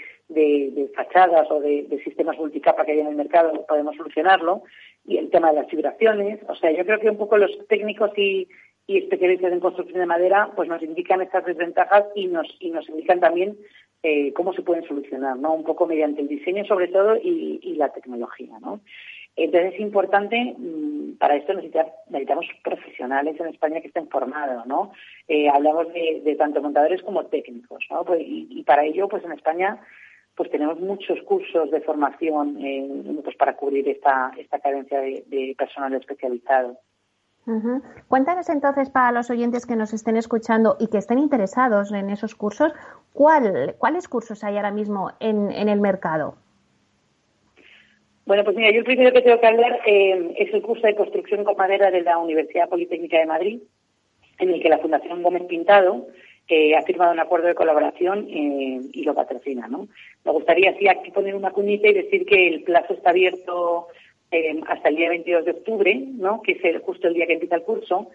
[0.95, 4.63] fachadas o de, sistemas multicapa que hay en el mercado podemos solucionarlo.
[5.05, 8.17] Y el tema de las vibraciones, o sea, yo creo que un poco los técnicos
[8.17, 8.49] y,
[8.89, 13.21] especialistas en construcción de madera pues nos indican estas desventajas y nos, y nos indican
[13.21, 13.57] también
[14.03, 15.55] eh, cómo se pueden solucionar, ¿no?
[15.55, 18.81] Un poco mediante el diseño sobre todo y, y la tecnología, ¿no?
[19.35, 24.93] Entonces es importante, mm, para esto necesitamos profesionales en España que estén formados, ¿no?
[25.27, 28.05] Eh, hablamos de, tanto montadores como técnicos, ¿no?
[28.05, 29.81] Pues, y, para ello, pues en España,
[30.35, 32.89] pues tenemos muchos cursos de formación eh,
[33.25, 36.79] pues para cubrir esta, esta carencia de, personal especializado.
[38.09, 42.35] Cuéntanos entonces para los oyentes que nos estén escuchando y que estén interesados en esos
[42.35, 42.73] cursos,
[43.13, 46.37] ¿cuál, ¿cuáles cursos hay ahora mismo en, en el mercado?
[48.27, 50.95] Bueno, pues mira, yo el primero que tengo que hablar eh, es el curso de
[50.95, 53.61] construcción con madera de la Universidad Politécnica de Madrid,
[54.39, 56.07] en el que la Fundación Gómez Pintado
[56.77, 59.89] ha firmado un acuerdo de colaboración eh, y lo patrocina, ¿no?
[60.25, 63.89] Me gustaría así aquí poner una cuñita y decir que el plazo está abierto
[64.67, 66.43] hasta el día 22 de octubre, ¿no?
[66.43, 68.09] Que es justo el día que empieza el curso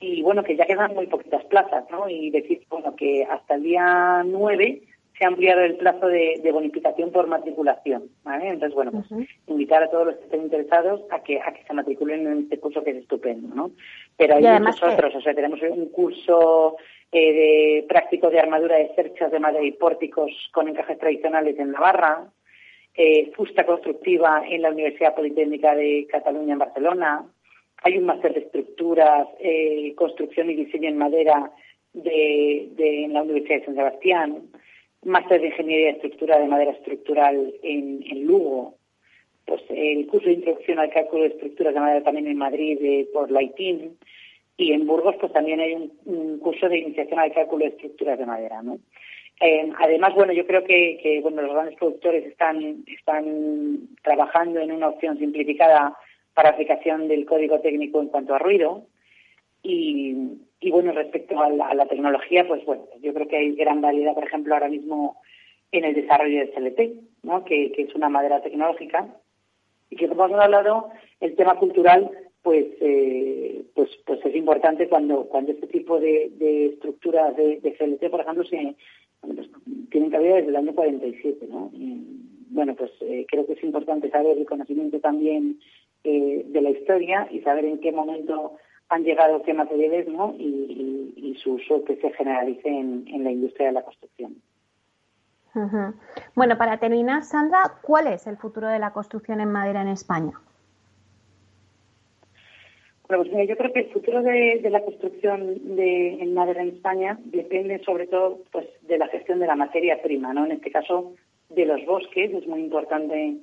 [0.00, 2.08] y bueno, que ya quedan muy poquitas plazas, ¿no?
[2.08, 4.82] Y decir, bueno, que hasta el día 9
[5.20, 8.04] se ha ampliado el plazo de, bonificación por matriculación.
[8.24, 8.48] ¿vale?
[8.48, 11.74] Entonces, bueno, pues invitar a todos los que estén interesados a que, a que se
[11.74, 13.70] matriculen en este curso que es estupendo, ¿no?
[14.16, 16.78] Pero hay muchos otros, o sea, tenemos un curso
[17.12, 21.72] eh, de práctico de armadura de cerchas de madera y pórticos con encajes tradicionales en
[21.72, 22.30] Navarra,
[22.94, 27.24] eh, fusta constructiva en la Universidad Politécnica de Cataluña en Barcelona,
[27.82, 31.50] hay un máster de estructuras, eh, construcción y diseño en madera
[31.92, 34.42] de, en la Universidad de San Sebastián,
[35.04, 38.74] máster de Ingeniería de Estructura de Madera Estructural en, Lugo,
[39.46, 43.08] pues el curso de Introducción al Cálculo de Estructuras de Madera también en Madrid eh,
[43.12, 43.96] por la ITIN,
[44.58, 45.72] y en Burgos pues también hay
[46.04, 48.62] un, curso de Iniciación al Cálculo de Estructuras de Madera.
[49.40, 54.88] Eh, además, bueno, yo creo que, bueno, los grandes productores están, están trabajando en una
[54.88, 55.96] opción simplificada
[56.34, 58.84] para aplicación del código técnico en cuanto a ruido,
[59.62, 60.14] y,
[60.60, 64.24] y bueno, respecto a la, tecnología, pues bueno, yo creo que hay gran variedad, por
[64.24, 65.16] ejemplo, ahora mismo
[65.72, 67.44] en el desarrollo de CLT, ¿no?
[67.44, 69.08] que, es una madera tecnológica,
[69.88, 70.90] y que como hemos hablado,
[71.20, 72.10] el tema cultural,
[72.42, 76.30] pues, eh, pues, pues es importante cuando, cuando este tipo de,
[76.74, 78.76] estructuras de, CLT, por ejemplo, se,
[80.36, 81.70] desde el año 47, ¿no?
[82.50, 85.60] bueno, pues eh, creo que es importante saber el conocimiento también
[86.04, 88.56] eh, de la historia y saber en qué momento
[88.88, 90.34] han llegado qué materiales ¿no?
[90.36, 94.36] y, y, su uso que se generalice en, la industria de la construcción.
[96.34, 100.32] Bueno, para terminar, Sandra, ¿cuál es el futuro de la construcción en madera en España?
[103.10, 106.68] Bueno, pues mira, yo creo que el futuro de, la construcción de, en madera en
[106.68, 110.46] España depende sobre todo pues, de la gestión de la materia prima, ¿no?
[110.46, 111.14] En este caso,
[111.48, 113.34] de los bosques, es muy importante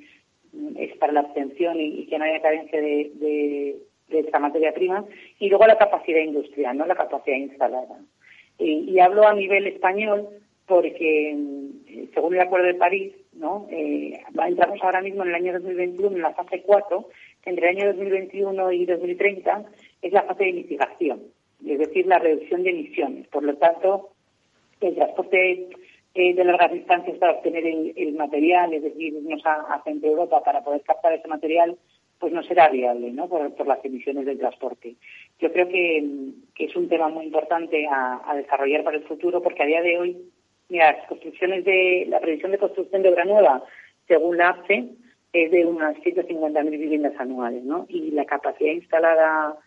[0.78, 5.03] es para la obtención y, que no haya carencia de, de esta materia prima,
[5.38, 7.99] y luego la capacidad industrial, no la capacidad instalada.
[8.57, 10.30] Y, hablo a nivel español
[10.65, 13.68] porque, mm, según el Acuerdo de París, ¿no?
[13.70, 17.77] Eh, entramos ahora mismo en el año 2021 en la fase 4, que entre el
[17.77, 19.63] año 2021 y 2030
[20.01, 21.23] es la fase de mitigación,
[21.65, 23.27] es decir, la reducción de emisiones.
[23.27, 24.09] Por lo tanto,
[24.81, 25.69] el transporte
[26.13, 30.43] eh, de largas distancias para obtener el, material, es decir, irnos a, a Centro Europa
[30.43, 31.77] para poder captar ese material,
[32.19, 33.27] pues no será viable ¿no?
[33.27, 34.95] Por, las emisiones del transporte.
[35.39, 36.03] Yo creo que,
[36.57, 40.17] es un tema muy importante a, desarrollar para el futuro porque a día de hoy,
[40.69, 43.63] mira, las construcciones de, la previsión de construcción de obra nueva,
[44.07, 44.89] según la APCE,
[45.34, 47.86] es de unas 150.000 viviendas anuales, ¿no?
[47.89, 49.57] Y la capacidad instalada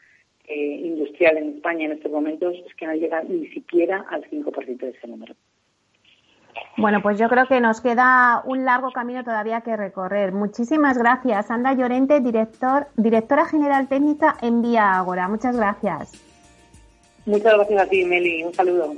[0.47, 4.79] eh, industrial en España en estos momentos es que no llega ni siquiera al 5%
[4.79, 5.35] de ese número.
[6.77, 10.33] Bueno, pues yo creo que nos queda un largo camino todavía que recorrer.
[10.33, 15.29] Muchísimas gracias, Anda Llorente, director, directora general técnica en Vía Agora.
[15.29, 16.13] Muchas gracias.
[17.27, 18.43] Muchas gracias a ti, Meli.
[18.45, 18.95] Un saludo.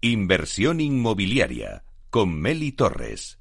[0.00, 3.40] Inversión inmobiliaria con Meli Torres.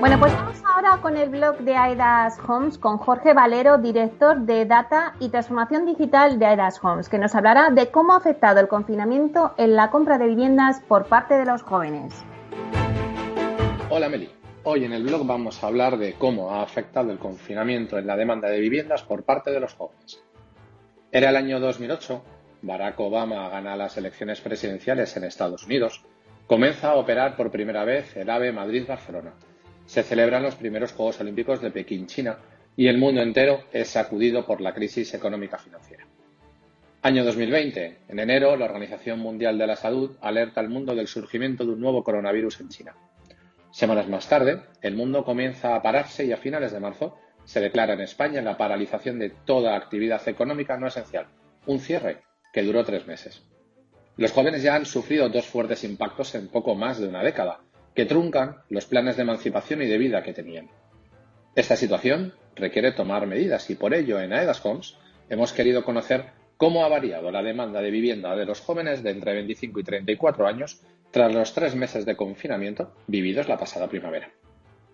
[0.00, 4.64] Bueno, pues vamos ahora con el blog de AEDAS Homes con Jorge Valero, director de
[4.64, 8.68] Data y Transformación Digital de AEDAS Homes, que nos hablará de cómo ha afectado el
[8.68, 12.14] confinamiento en la compra de viviendas por parte de los jóvenes.
[13.90, 14.37] Hola Meli.
[14.70, 18.18] Hoy en el blog vamos a hablar de cómo ha afectado el confinamiento en la
[18.18, 20.22] demanda de viviendas por parte de los jóvenes.
[21.10, 22.22] Era el año 2008,
[22.60, 26.02] Barack Obama gana las elecciones presidenciales en Estados Unidos,
[26.46, 29.32] comienza a operar por primera vez el AVE Madrid-Barcelona
[29.86, 32.36] se celebran los primeros Juegos Olímpicos de Pekín, China,
[32.76, 36.04] y el mundo entero es sacudido por la crisis económica financiera.
[37.00, 38.00] Año 2020.
[38.08, 41.80] En enero, la Organización Mundial de la Salud alerta al mundo del surgimiento de un
[41.80, 42.94] nuevo coronavirus en China.
[43.78, 47.94] Semanas más tarde, el mundo comienza a pararse y a finales de marzo se declara
[47.94, 51.28] en España la paralización de toda actividad económica no esencial,
[51.64, 52.22] un cierre
[52.52, 53.46] que duró tres meses.
[54.16, 57.60] Los jóvenes ya han sufrido dos fuertes impactos en poco más de una década,
[57.94, 60.68] que truncan los planes de emancipación y de vida que tenían.
[61.54, 64.96] Esta situación requiere tomar medidas y por ello en Aedas Homes
[65.28, 69.34] hemos querido conocer cómo ha variado la demanda de vivienda de los jóvenes de entre
[69.34, 74.30] 25 y 34 años tras los tres meses de confinamiento vividos la pasada primavera.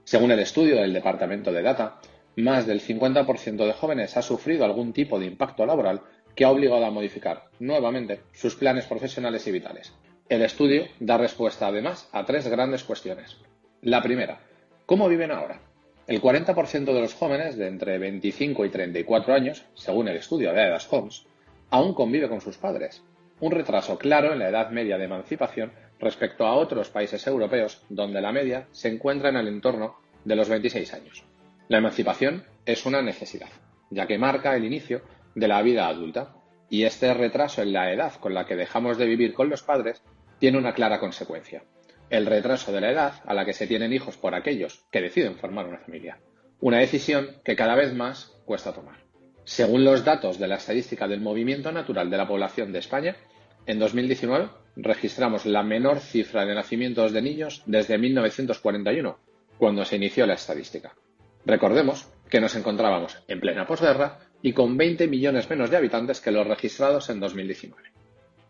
[0.04, 2.00] Según el estudio del Departamento de Data,
[2.36, 6.02] más del 50% de jóvenes ha sufrido algún tipo de impacto laboral
[6.34, 9.92] que ha obligado a modificar nuevamente sus planes profesionales y vitales,
[10.26, 13.36] el estudio da respuesta además a tres grandes cuestiones.
[13.82, 14.40] La primera,
[14.86, 15.60] ¿cómo viven ahora?
[16.06, 20.62] El 40% de los jóvenes de entre 25 y 34 años, según el estudio de
[20.62, 21.26] Aedas Homes,
[21.68, 23.04] aún convive con sus padres,
[23.38, 28.20] un retraso claro en la edad media de emancipación respecto a otros países europeos donde
[28.20, 31.24] la media se encuentra en el entorno de los 26 años.
[31.68, 33.49] La emancipación es una necesidad,
[33.90, 35.03] ya que marca el inicio
[35.34, 36.34] de la vida adulta,
[36.68, 40.03] y este retraso en la edad con la que dejamos de vivir con los padres
[40.38, 41.62] tiene una clara consecuencia,
[42.11, 45.36] el retraso de la edad a la que se tienen hijos por aquellos que deciden
[45.36, 46.18] formar una familia,
[46.61, 48.97] una decisión que cada vez más cuesta tomar.
[49.45, 53.16] Según los datos de la estadística del movimiento natural de la población de España,
[53.66, 59.18] en 2019 registramos la menor cifra de nacimientos de niños desde 1941,
[59.58, 60.94] cuando se inició la estadística.
[61.46, 66.30] Recordemos que nos encontrábamos en plena posguerra y con 20 millones menos de habitantes que
[66.30, 67.90] los registrados en 2019.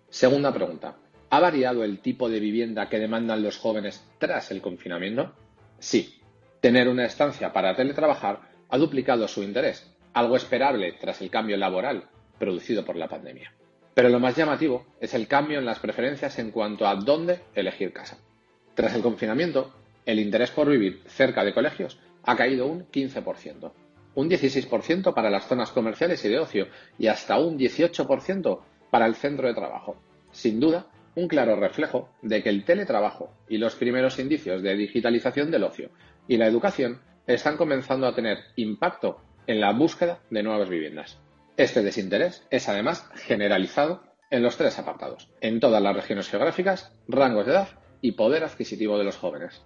[0.08, 0.96] Segunda pregunta.
[1.30, 5.32] ¿Ha variado el tipo de vivienda que demandan los jóvenes tras el confinamiento?
[5.78, 6.20] Sí.
[6.60, 12.04] Tener una estancia para teletrabajar ha duplicado su interés, algo esperable tras el cambio laboral
[12.38, 13.52] producido por la pandemia.
[13.94, 17.92] Pero lo más llamativo es el cambio en las preferencias en cuanto a dónde elegir
[17.92, 18.18] casa.
[18.74, 19.72] Tras el confinamiento,
[20.04, 23.72] el interés por vivir cerca de colegios ha caído un 15%,
[24.16, 26.68] un 16% para las zonas comerciales y de ocio
[26.98, 29.96] y hasta un 18% para el centro de trabajo.
[30.32, 35.50] Sin duda, un claro reflejo de que el teletrabajo y los primeros indicios de digitalización
[35.50, 35.90] del ocio
[36.26, 41.18] y la educación están comenzando a tener impacto en la búsqueda de nuevas viviendas.
[41.56, 47.46] Este desinterés es además generalizado en los tres apartados, en todas las regiones geográficas, rangos
[47.46, 47.68] de edad
[48.00, 49.64] y poder adquisitivo de los jóvenes.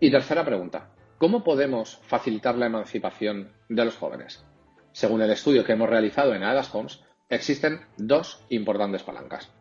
[0.00, 4.44] Y tercera pregunta, ¿cómo podemos facilitar la emancipación de los jóvenes?
[4.90, 9.52] Según el estudio que hemos realizado en Adas Homes, existen dos importantes palancas.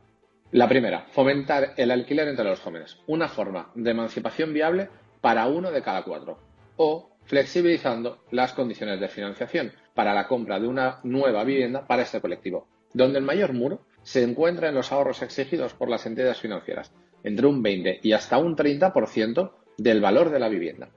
[0.52, 4.90] La primera, fomentar el alquiler entre los jóvenes, una forma de emancipación viable
[5.22, 6.40] para uno de cada cuatro.
[6.78, 12.22] O flexibilizando las condiciones de financiación para la compra de una nueva vivienda para este
[12.22, 16.94] colectivo, donde el mayor muro se encuentra en los ahorros exigidos por las entidades financieras,
[17.22, 20.88] entre un 20 y hasta un 30% del valor de la vivienda.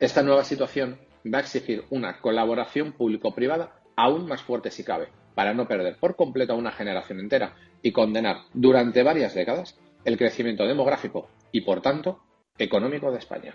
[0.00, 0.98] Esta nueva situación
[1.32, 5.06] va a exigir una colaboración público-privada aún más fuerte si cabe,
[5.36, 10.18] para no perder por completo a una generación entera y condenar durante varias décadas el
[10.18, 12.18] crecimiento demográfico y, por tanto,
[12.58, 13.54] económico de España.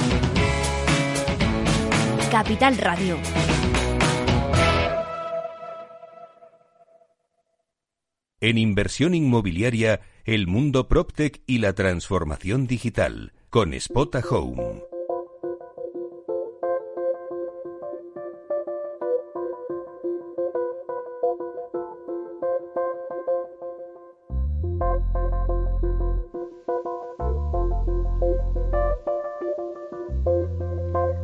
[2.31, 3.17] Capital Radio.
[8.39, 14.90] En inversión inmobiliaria, el mundo PropTech y la transformación digital, con Spota Home.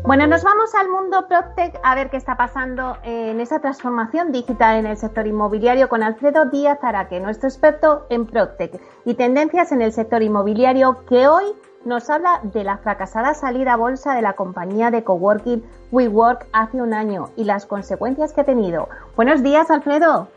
[0.08, 4.78] Bueno, nos vamos al mundo PropTech a ver qué está pasando en esa transformación digital
[4.78, 9.82] en el sector inmobiliario con Alfredo Díaz Araque, nuestro experto en PropTech y tendencias en
[9.82, 11.44] el sector inmobiliario, que hoy
[11.84, 16.82] nos habla de la fracasada salida a bolsa de la compañía de coworking WeWork hace
[16.82, 18.88] un año y las consecuencias que ha tenido.
[19.18, 20.30] Buenos días, Alfredo.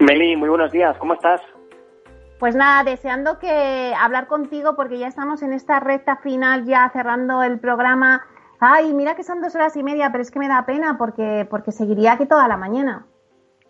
[0.00, 1.40] Meli, muy buenos días, ¿cómo estás?
[2.40, 7.44] Pues nada, deseando que hablar contigo porque ya estamos en esta recta final, ya cerrando
[7.44, 8.26] el programa
[8.60, 11.46] Ay, mira que son dos horas y media, pero es que me da pena porque,
[11.48, 13.06] porque seguiría aquí toda la mañana.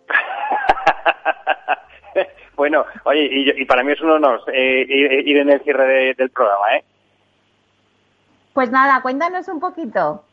[2.57, 4.85] bueno, oye, y, para mí es un honor eh,
[5.25, 6.83] ir, en el cierre del programa, ¿eh?
[8.53, 10.25] Pues nada, cuéntanos un poquito.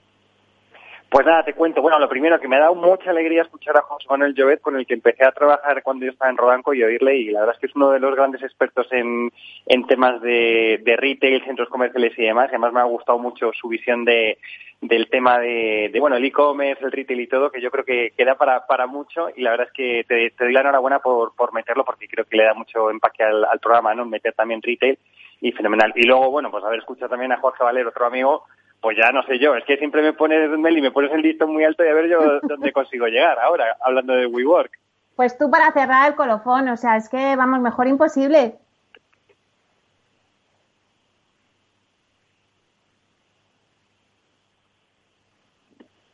[1.10, 1.80] Pues nada, te cuento.
[1.80, 4.76] Bueno, lo primero, que me ha dado mucha alegría escuchar a José Manuel Llobet, con
[4.76, 7.54] el que empecé a trabajar cuando yo estaba en Rodanco y oírle, y la verdad
[7.54, 9.32] es que es uno de los grandes expertos en,
[9.66, 12.48] en temas de, de retail, centros comerciales y demás.
[12.48, 14.36] Y además me ha gustado mucho su visión de,
[14.82, 18.12] del tema de, de bueno, el e-commerce, el retail y todo, que yo creo que
[18.14, 19.30] queda para, para mucho.
[19.34, 22.26] Y la verdad es que te, te doy la enhorabuena por, por meterlo, porque creo
[22.26, 24.04] que le da mucho empaque al, al programa, ¿no?
[24.04, 24.98] Meter también retail
[25.40, 25.90] y fenomenal.
[25.96, 28.44] Y luego, bueno, pues haber escuchado también a Jorge Valer, otro amigo,
[28.80, 31.22] pues ya no sé yo, es que siempre me pones Mel y me pones el
[31.22, 34.70] listón muy alto y a ver yo dónde consigo llegar ahora, hablando de WeWork.
[35.16, 38.54] Pues tú para cerrar el colofón, o sea, es que vamos, mejor imposible.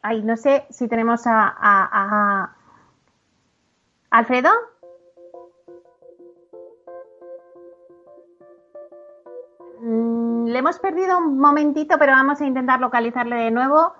[0.00, 2.56] Ay, no sé si tenemos a, a, a...
[4.10, 4.50] Alfredo.
[10.54, 13.92] Le hemos perdido un momentito, pero vamos a intentar localizarle de nuevo.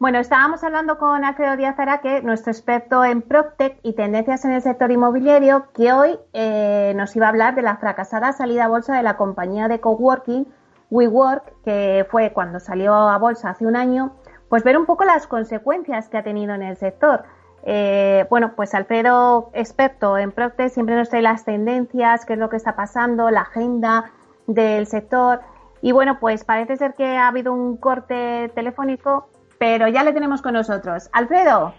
[0.00, 4.62] Bueno, estábamos hablando con Alfredo Díaz Araque, nuestro experto en PropTech y tendencias en el
[4.62, 8.96] sector inmobiliario, que hoy eh, nos iba a hablar de la fracasada salida a bolsa
[8.96, 10.52] de la compañía de coworking
[10.90, 14.16] WeWork, que fue cuando salió a bolsa hace un año,
[14.48, 17.22] pues ver un poco las consecuencias que ha tenido en el sector.
[17.62, 22.50] Eh, bueno, pues Alfredo, experto en PropTech, siempre nos trae las tendencias, qué es lo
[22.50, 24.10] que está pasando, la agenda,
[24.48, 25.40] del sector.
[25.82, 29.28] Y bueno, pues parece ser que ha habido un corte telefónico,
[29.58, 31.10] pero ya le tenemos con nosotros.
[31.12, 31.74] Alfredo.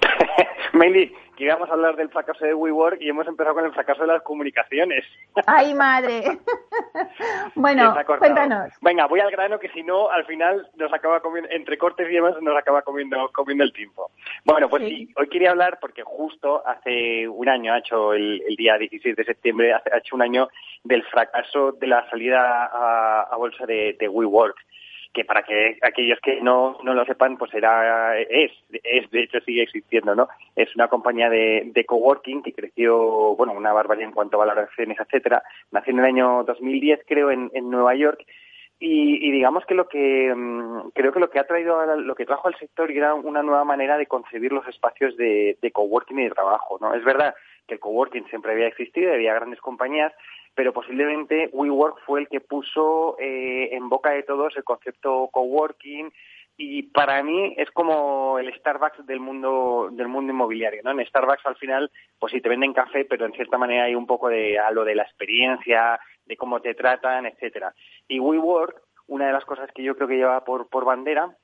[0.72, 4.02] Meli, que íbamos a hablar del fracaso de WeWork y hemos empezado con el fracaso
[4.02, 5.04] de las comunicaciones.
[5.46, 6.36] ¡Ay, madre!
[7.54, 8.72] bueno, cuéntanos.
[8.80, 12.14] Venga, voy al grano que si no, al final nos acaba comiendo, entre cortes y
[12.14, 14.10] demás, nos acaba comiendo, comiendo el tiempo.
[14.44, 15.08] Bueno, pues sí.
[15.16, 19.72] hoy quería hablar porque justo hace un año, ha hecho el, día 16 de septiembre,
[19.72, 20.48] ha hecho un año
[20.82, 22.64] del fracaso de la salida
[23.30, 24.56] a, bolsa de, de WeWork
[25.18, 29.40] que para que aquellos que no, no lo sepan, pues era, es, es, de hecho
[29.40, 30.28] sigue existiendo, ¿no?
[30.54, 34.96] Es una compañía de, de coworking que creció, bueno, una barbaridad en cuanto a valoraciones,
[35.00, 35.42] etcétera.
[35.72, 38.24] Nació en el año 2010, creo, en, en Nueva York.
[38.78, 42.46] Y, digamos que lo que mm, creo que lo que ha traído lo que trajo
[42.46, 46.30] al sector era una nueva manera de concebir los espacios de, de coworking y de
[46.30, 47.34] trabajo no es verdad
[47.66, 50.12] que el coworking siempre había existido había grandes compañías
[50.58, 56.12] pero posiblemente WeWork fue el que puso eh, en boca de todos el concepto coworking
[56.56, 60.90] y para mí es como el Starbucks del mundo del mundo inmobiliario, ¿no?
[60.90, 64.08] En Starbucks al final, pues sí te venden café, pero en cierta manera hay un
[64.08, 67.72] poco de a lo de la experiencia, de cómo te tratan, etcétera.
[68.08, 71.36] Y WeWork, una de las cosas que yo creo que lleva por, por bandera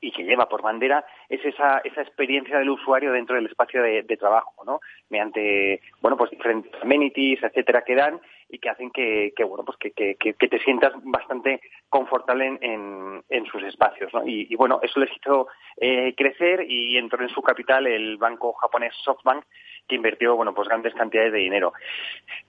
[0.00, 4.02] y que lleva por bandera es esa, esa experiencia del usuario dentro del espacio de,
[4.16, 4.80] trabajo, ¿no?
[5.10, 9.90] Mediante, bueno, pues diferentes amenities, etcétera, que dan y que hacen que, bueno, pues que,
[9.92, 14.26] que, que, te sientas bastante confortable en, en, sus espacios, ¿no?
[14.26, 18.94] Y, bueno, eso les hizo eh, crecer y entró en su capital el banco japonés
[19.04, 19.44] SoftBank
[19.86, 21.72] que invirtió, bueno, pues grandes cantidades de dinero.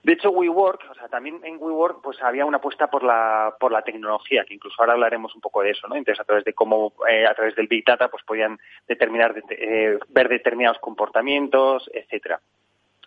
[0.02, 3.72] De hecho, WeWork, o sea, también en WeWork, pues había una apuesta por la, por
[3.72, 5.96] la tecnología, que incluso ahora hablaremos un poco de eso, ¿no?
[5.96, 9.98] Entonces, a través de cómo, eh, a través del Big Data, pues podían determinar, eh,
[10.08, 12.40] ver determinados comportamientos, etcétera.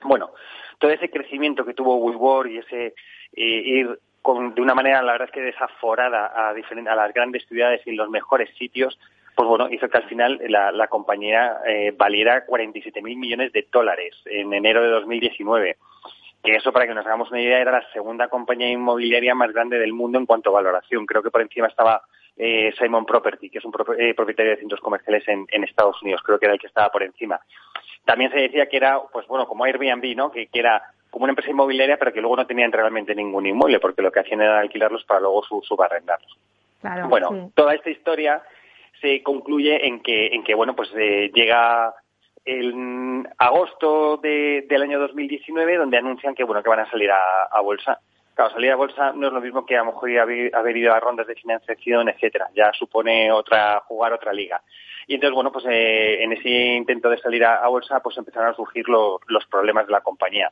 [0.03, 0.31] Bueno,
[0.81, 2.95] todo ese crecimiento que tuvo WeWork y ese
[3.33, 7.45] eh, ir con, de una manera, la verdad es que desaforada a, a las grandes
[7.47, 8.99] ciudades y los mejores sitios,
[9.35, 13.67] pues bueno, hizo que al final la, la compañía eh, valiera 47 mil millones de
[13.71, 15.77] dólares en enero de 2019.
[16.43, 19.77] Que eso, para que nos hagamos una idea, era la segunda compañía inmobiliaria más grande
[19.77, 21.05] del mundo en cuanto a valoración.
[21.05, 22.01] Creo que por encima estaba
[22.35, 26.21] eh, Simon Property, que es un eh, propietario de centros comerciales en, en, Estados Unidos.
[26.25, 27.39] Creo que era el que estaba por encima.
[28.05, 30.31] También se decía que era, pues bueno, como Airbnb, ¿no?
[30.31, 30.81] Que, que era
[31.11, 34.21] como una empresa inmobiliaria, pero que luego no tenían realmente ningún inmueble, porque lo que
[34.21, 36.37] hacían era alquilarlos para luego subarrendarlos.
[36.79, 38.41] Claro, bueno, toda esta historia
[39.01, 41.93] se concluye en que, en que bueno, pues eh, llega
[42.45, 47.61] el agosto de, del año 2019 donde anuncian que, bueno, que van a salir a,
[47.61, 47.99] bolsa.
[48.33, 50.93] Claro, salir a bolsa no es lo mismo que a lo mejor haber, haber ido
[50.93, 52.47] a rondas de financiación, etcétera.
[52.55, 54.61] Ya supone otra jugar otra liga.
[55.11, 58.55] Y entonces, bueno, pues eh, en ese intento de salir a, bolsa, pues empezaron a
[58.55, 60.49] surgir los problemas de la compañía.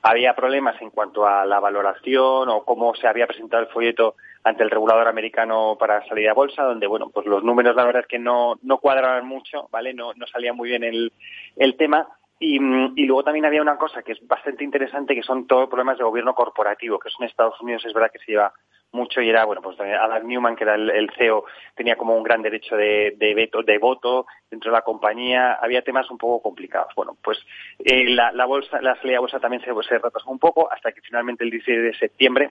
[0.00, 4.62] Había problemas en cuanto a la valoración o cómo se había presentado el folleto ante
[4.62, 8.08] el regulador americano para salir a bolsa, donde, bueno, pues los números la verdad es
[8.08, 9.92] que no, no cuadraban mucho, ¿vale?
[9.92, 11.12] No, no salía muy bien el,
[11.56, 12.08] el tema.
[12.38, 15.98] Y, y, luego también había una cosa que es bastante interesante, que son todos problemas
[15.98, 18.54] de gobierno corporativo, que son en Estados Unidos, es verdad que se lleva
[18.92, 22.42] mucho y era, bueno, pues Adam Newman, que era el, CEO, tenía como un gran
[22.42, 26.92] derecho de, veto, de voto dentro de la compañía, había temas un poco complicados.
[26.94, 27.38] Bueno, pues
[27.78, 30.92] eh, la, la, bolsa, la salida a bolsa también se, se retrasó un poco hasta
[30.92, 32.50] que finalmente el 16 de septiembre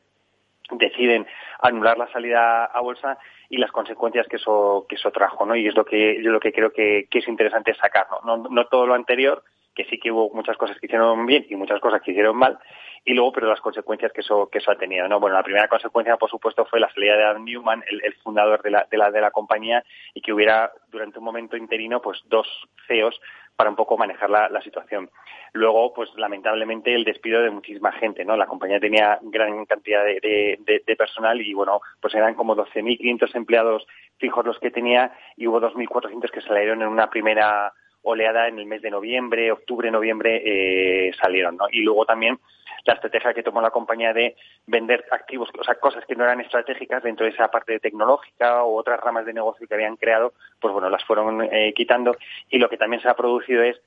[0.72, 1.26] deciden
[1.62, 3.18] anular la salida a bolsa
[3.50, 5.56] y las consecuencias que eso que eso trajo, ¿no?
[5.56, 8.38] Y es lo que yo lo que creo que, es interesante sacar, ¿no?
[8.38, 8.66] ¿no?
[8.68, 9.44] todo lo anterior,
[9.76, 12.60] que sí que hubo muchas cosas que hicieron bien y muchas cosas que hicieron mal,
[13.06, 15.20] y luego, pero las consecuencias que eso que eso ha tenido, ¿no?
[15.20, 18.72] Bueno, la primera consecuencia, por supuesto, fue la salida de Adam Newman, el, fundador de
[18.72, 22.48] la, de la de la compañía, y que hubiera durante un momento interino, pues dos
[22.88, 23.20] CEOs
[23.56, 25.10] para un poco manejar la, la, situación.
[25.52, 28.38] Luego, pues lamentablemente el despido de muchísima gente, ¿no?
[28.38, 33.36] La compañía tenía gran cantidad de, de, de personal y, bueno, pues eran como 12.500
[33.36, 33.86] empleados
[34.18, 38.66] fijos los que tenía y hubo 2.400 que salieron en una primera oleada en el
[38.66, 41.66] mes de noviembre, octubre, noviembre eh, salieron, ¿no?
[41.72, 42.40] Y luego también
[42.86, 44.36] la estrategia que tomó la compañía de
[44.66, 48.78] vender activos, o sea, cosas que no eran estratégicas dentro de esa parte tecnológica o
[48.78, 52.16] otras ramas de negocio que habían creado, pues bueno, las fueron eh, quitando
[52.50, 53.80] y lo que también se ha producido es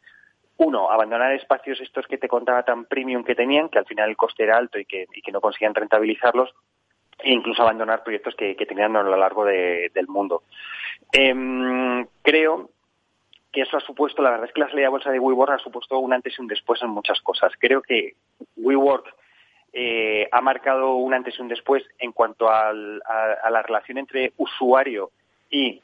[0.58, 4.16] uno, abandonar espacios estos que te contaba tan premium que tenían, que al final el
[4.16, 6.54] coste era alto y que, y que no conseguían rentabilizarlos,
[7.18, 10.42] e incluso abandonar proyectos que, tenían a lo largo del mundo.
[11.12, 12.70] Em, creo
[13.52, 15.58] que eso ha supuesto, la verdad es que la salida de bolsa de WeWork ha
[15.58, 17.52] supuesto un antes y un después en muchas cosas.
[17.58, 18.14] Creo que
[18.56, 19.14] WeWork
[19.74, 25.10] eh, ha marcado un antes y un después en cuanto a, la relación entre usuario
[25.50, 25.80] y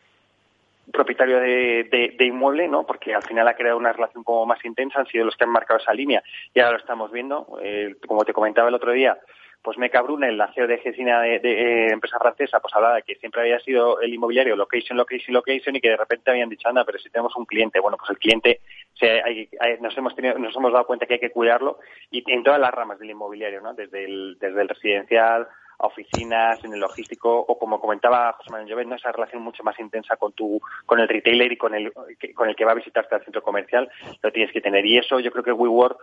[0.90, 2.86] propietario de, inmueble, ¿no?
[2.86, 5.50] Porque al final ha creado una relación como más intensa, han sido los que han
[5.50, 6.22] marcado esa línea
[6.54, 7.58] y ahora lo estamos viendo.
[7.62, 9.18] Eh, como te comentaba el otro día,
[9.62, 13.16] pues Meca Brunel, la CEO de Gesina de, de, empresa francesa, pues hablaba de que
[13.16, 16.84] siempre había sido el inmobiliario location, location, location y que de repente habían dicho, anda,
[16.84, 18.60] pero si tenemos un cliente, bueno, pues el cliente
[18.94, 19.48] se, hay,
[19.80, 21.78] nos hemos tenido, nos hemos dado cuenta que hay que cuidarlo
[22.10, 23.74] y en todas las ramas del inmobiliario, ¿no?
[23.74, 25.48] Desde el, desde el residencial
[25.78, 28.96] a oficinas, en el logístico o como comentaba José Manuel Llobet, ¿no?
[28.96, 31.92] esa relación mucho más intensa con tu, con el retailer y con el,
[32.34, 33.88] con el que va a visitarte al centro comercial,
[34.22, 34.84] lo tienes que tener.
[34.84, 35.98] Y eso yo creo que WeWork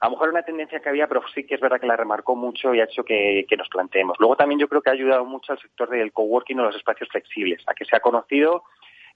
[0.00, 2.34] a lo mejor una tendencia que había, pero sí que es verdad que la remarcó
[2.34, 4.18] mucho y ha hecho que, nos planteemos.
[4.18, 7.10] Luego también yo creo que ha ayudado mucho al sector del coworking o los espacios
[7.10, 8.64] flexibles, a que se ha conocido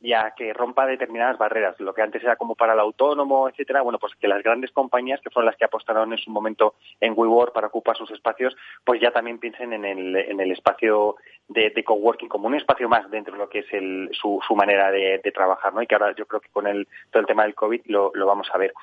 [0.00, 1.80] y a que rompa determinadas barreras.
[1.80, 5.22] Lo que antes era como para el autónomo, etcétera, bueno, pues que las grandes compañías,
[5.22, 8.54] que fueron las que apostaron en su momento en WeWork para ocupar sus espacios,
[8.84, 11.16] pues ya también piensen en el, en el espacio
[11.48, 14.90] de, coworking como un espacio más dentro de lo que es el, su, su manera
[14.90, 15.80] de, trabajar, ¿no?
[15.80, 18.26] Y que ahora yo creo que con el, todo el tema del COVID lo, lo
[18.26, 18.74] vamos a ver.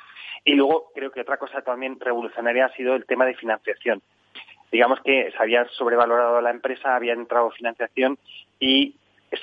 [0.43, 4.01] Y luego creo que otra cosa también revolucionaria ha sido el tema de financiación.
[4.71, 8.17] Digamos que se había sobrevalorado la empresa, había entrado financiación
[8.59, 8.95] y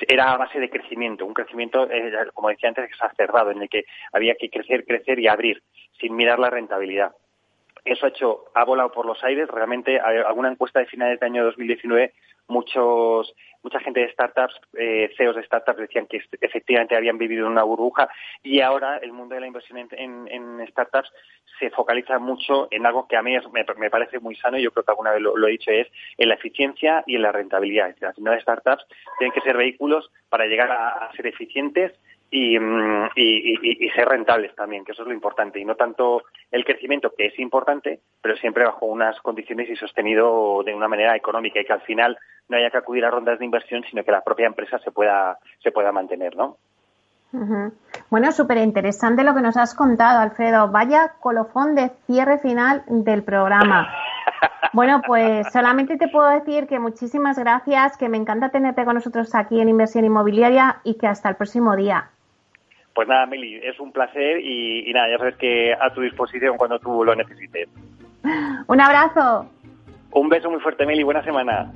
[0.06, 3.84] era a base de crecimiento, un crecimiento, eh, como decía antes, exacerbado, en el que
[4.12, 5.62] había que crecer, crecer y abrir,
[6.00, 7.12] sin mirar la rentabilidad.
[7.84, 9.48] Eso ha hecho, ha volado por los aires.
[9.48, 12.12] Realmente, alguna encuesta de finales de año 2019
[12.48, 17.52] muchos mucha gente de startups, eh, CEOs de startups decían que efectivamente habían vivido en
[17.52, 18.08] una burbuja
[18.42, 21.12] y ahora el mundo de la inversión en, startups
[21.58, 24.84] se focaliza mucho en algo que a mí me, parece muy sano y yo creo
[24.84, 27.88] que alguna vez lo, he dicho, es en la eficiencia y en la rentabilidad.
[27.88, 28.86] Es decir, final startups
[29.18, 31.92] tienen que ser vehículos para llegar a ser eficientes
[32.30, 37.12] Mm, y, ser rentables también, que eso es lo importante, y no tanto el crecimiento,
[37.16, 41.64] que es importante, pero siempre bajo unas condiciones y sostenido de una manera económica y
[41.64, 42.18] que al final
[42.48, 45.38] no haya que acudir a rondas de inversión, sino que la propia empresa se pueda,
[45.62, 46.58] se pueda mantener, ¿no?
[48.10, 50.68] Bueno, súper interesante lo que nos has contado, Alfredo.
[50.68, 53.88] Vaya colofón de cierre final del programa.
[54.74, 59.34] Bueno, pues solamente te puedo decir que muchísimas gracias, que me encanta tenerte con nosotros
[59.34, 62.10] aquí en Inversión Inmobiliaria y que hasta el próximo día.
[62.98, 66.80] Pues nada, Meli, es un placer y, nada, ya sabes que a tu disposición cuando
[66.80, 67.68] tú lo necesites.
[68.66, 69.48] Un abrazo.
[70.10, 71.04] Un beso muy fuerte, Meli.
[71.04, 71.70] Buena semana.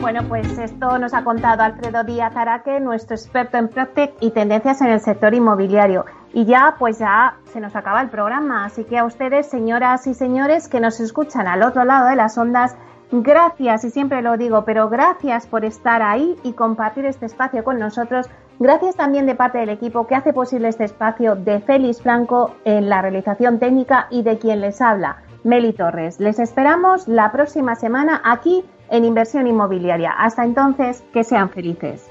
[0.00, 4.80] Bueno, pues esto nos ha contado Alfredo Díaz Araque, nuestro experto en Proctec y tendencias
[4.82, 6.04] en el sector inmobiliario.
[6.32, 8.64] Y ya, pues ya se nos acaba el programa.
[8.64, 12.38] Así que a ustedes, señoras y señores que nos escuchan al otro lado de las
[12.38, 12.76] ondas,
[13.12, 17.78] Gracias, y siempre lo digo, pero gracias por estar ahí y compartir este espacio con
[17.78, 18.28] nosotros.
[18.58, 22.88] Gracias también de parte del equipo que hace posible este espacio de Félix Franco en
[22.88, 26.18] la realización técnica y de quien les habla, Meli Torres.
[26.18, 30.10] Les esperamos la próxima semana aquí en Inversión Inmobiliaria.
[30.10, 32.10] Hasta entonces, que sean felices.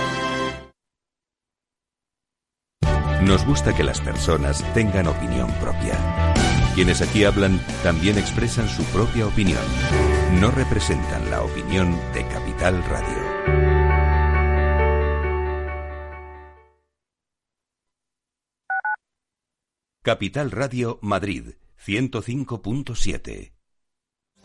[3.23, 5.93] Nos gusta que las personas tengan opinión propia.
[6.73, 9.61] Quienes aquí hablan también expresan su propia opinión.
[10.39, 13.41] No representan la opinión de Capital Radio.
[20.01, 21.51] Capital Radio Madrid
[21.85, 23.60] 105.7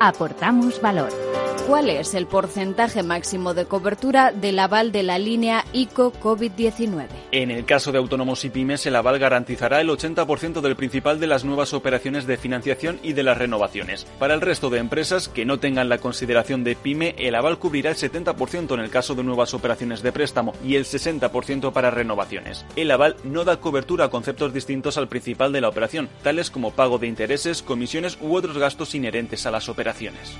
[0.00, 1.33] aportamos valor.
[1.66, 7.06] ¿Cuál es el porcentaje máximo de cobertura del aval de la línea ICO COVID-19?
[7.32, 11.26] En el caso de autónomos y pymes, el aval garantizará el 80% del principal de
[11.26, 14.06] las nuevas operaciones de financiación y de las renovaciones.
[14.18, 17.90] Para el resto de empresas que no tengan la consideración de pyme, el aval cubrirá
[17.90, 22.66] el 70% en el caso de nuevas operaciones de préstamo y el 60% para renovaciones.
[22.76, 26.72] El aval no da cobertura a conceptos distintos al principal de la operación, tales como
[26.72, 30.36] pago de intereses, comisiones u otros gastos inherentes a las operaciones.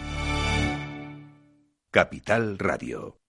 [1.95, 3.24] Capital Radio.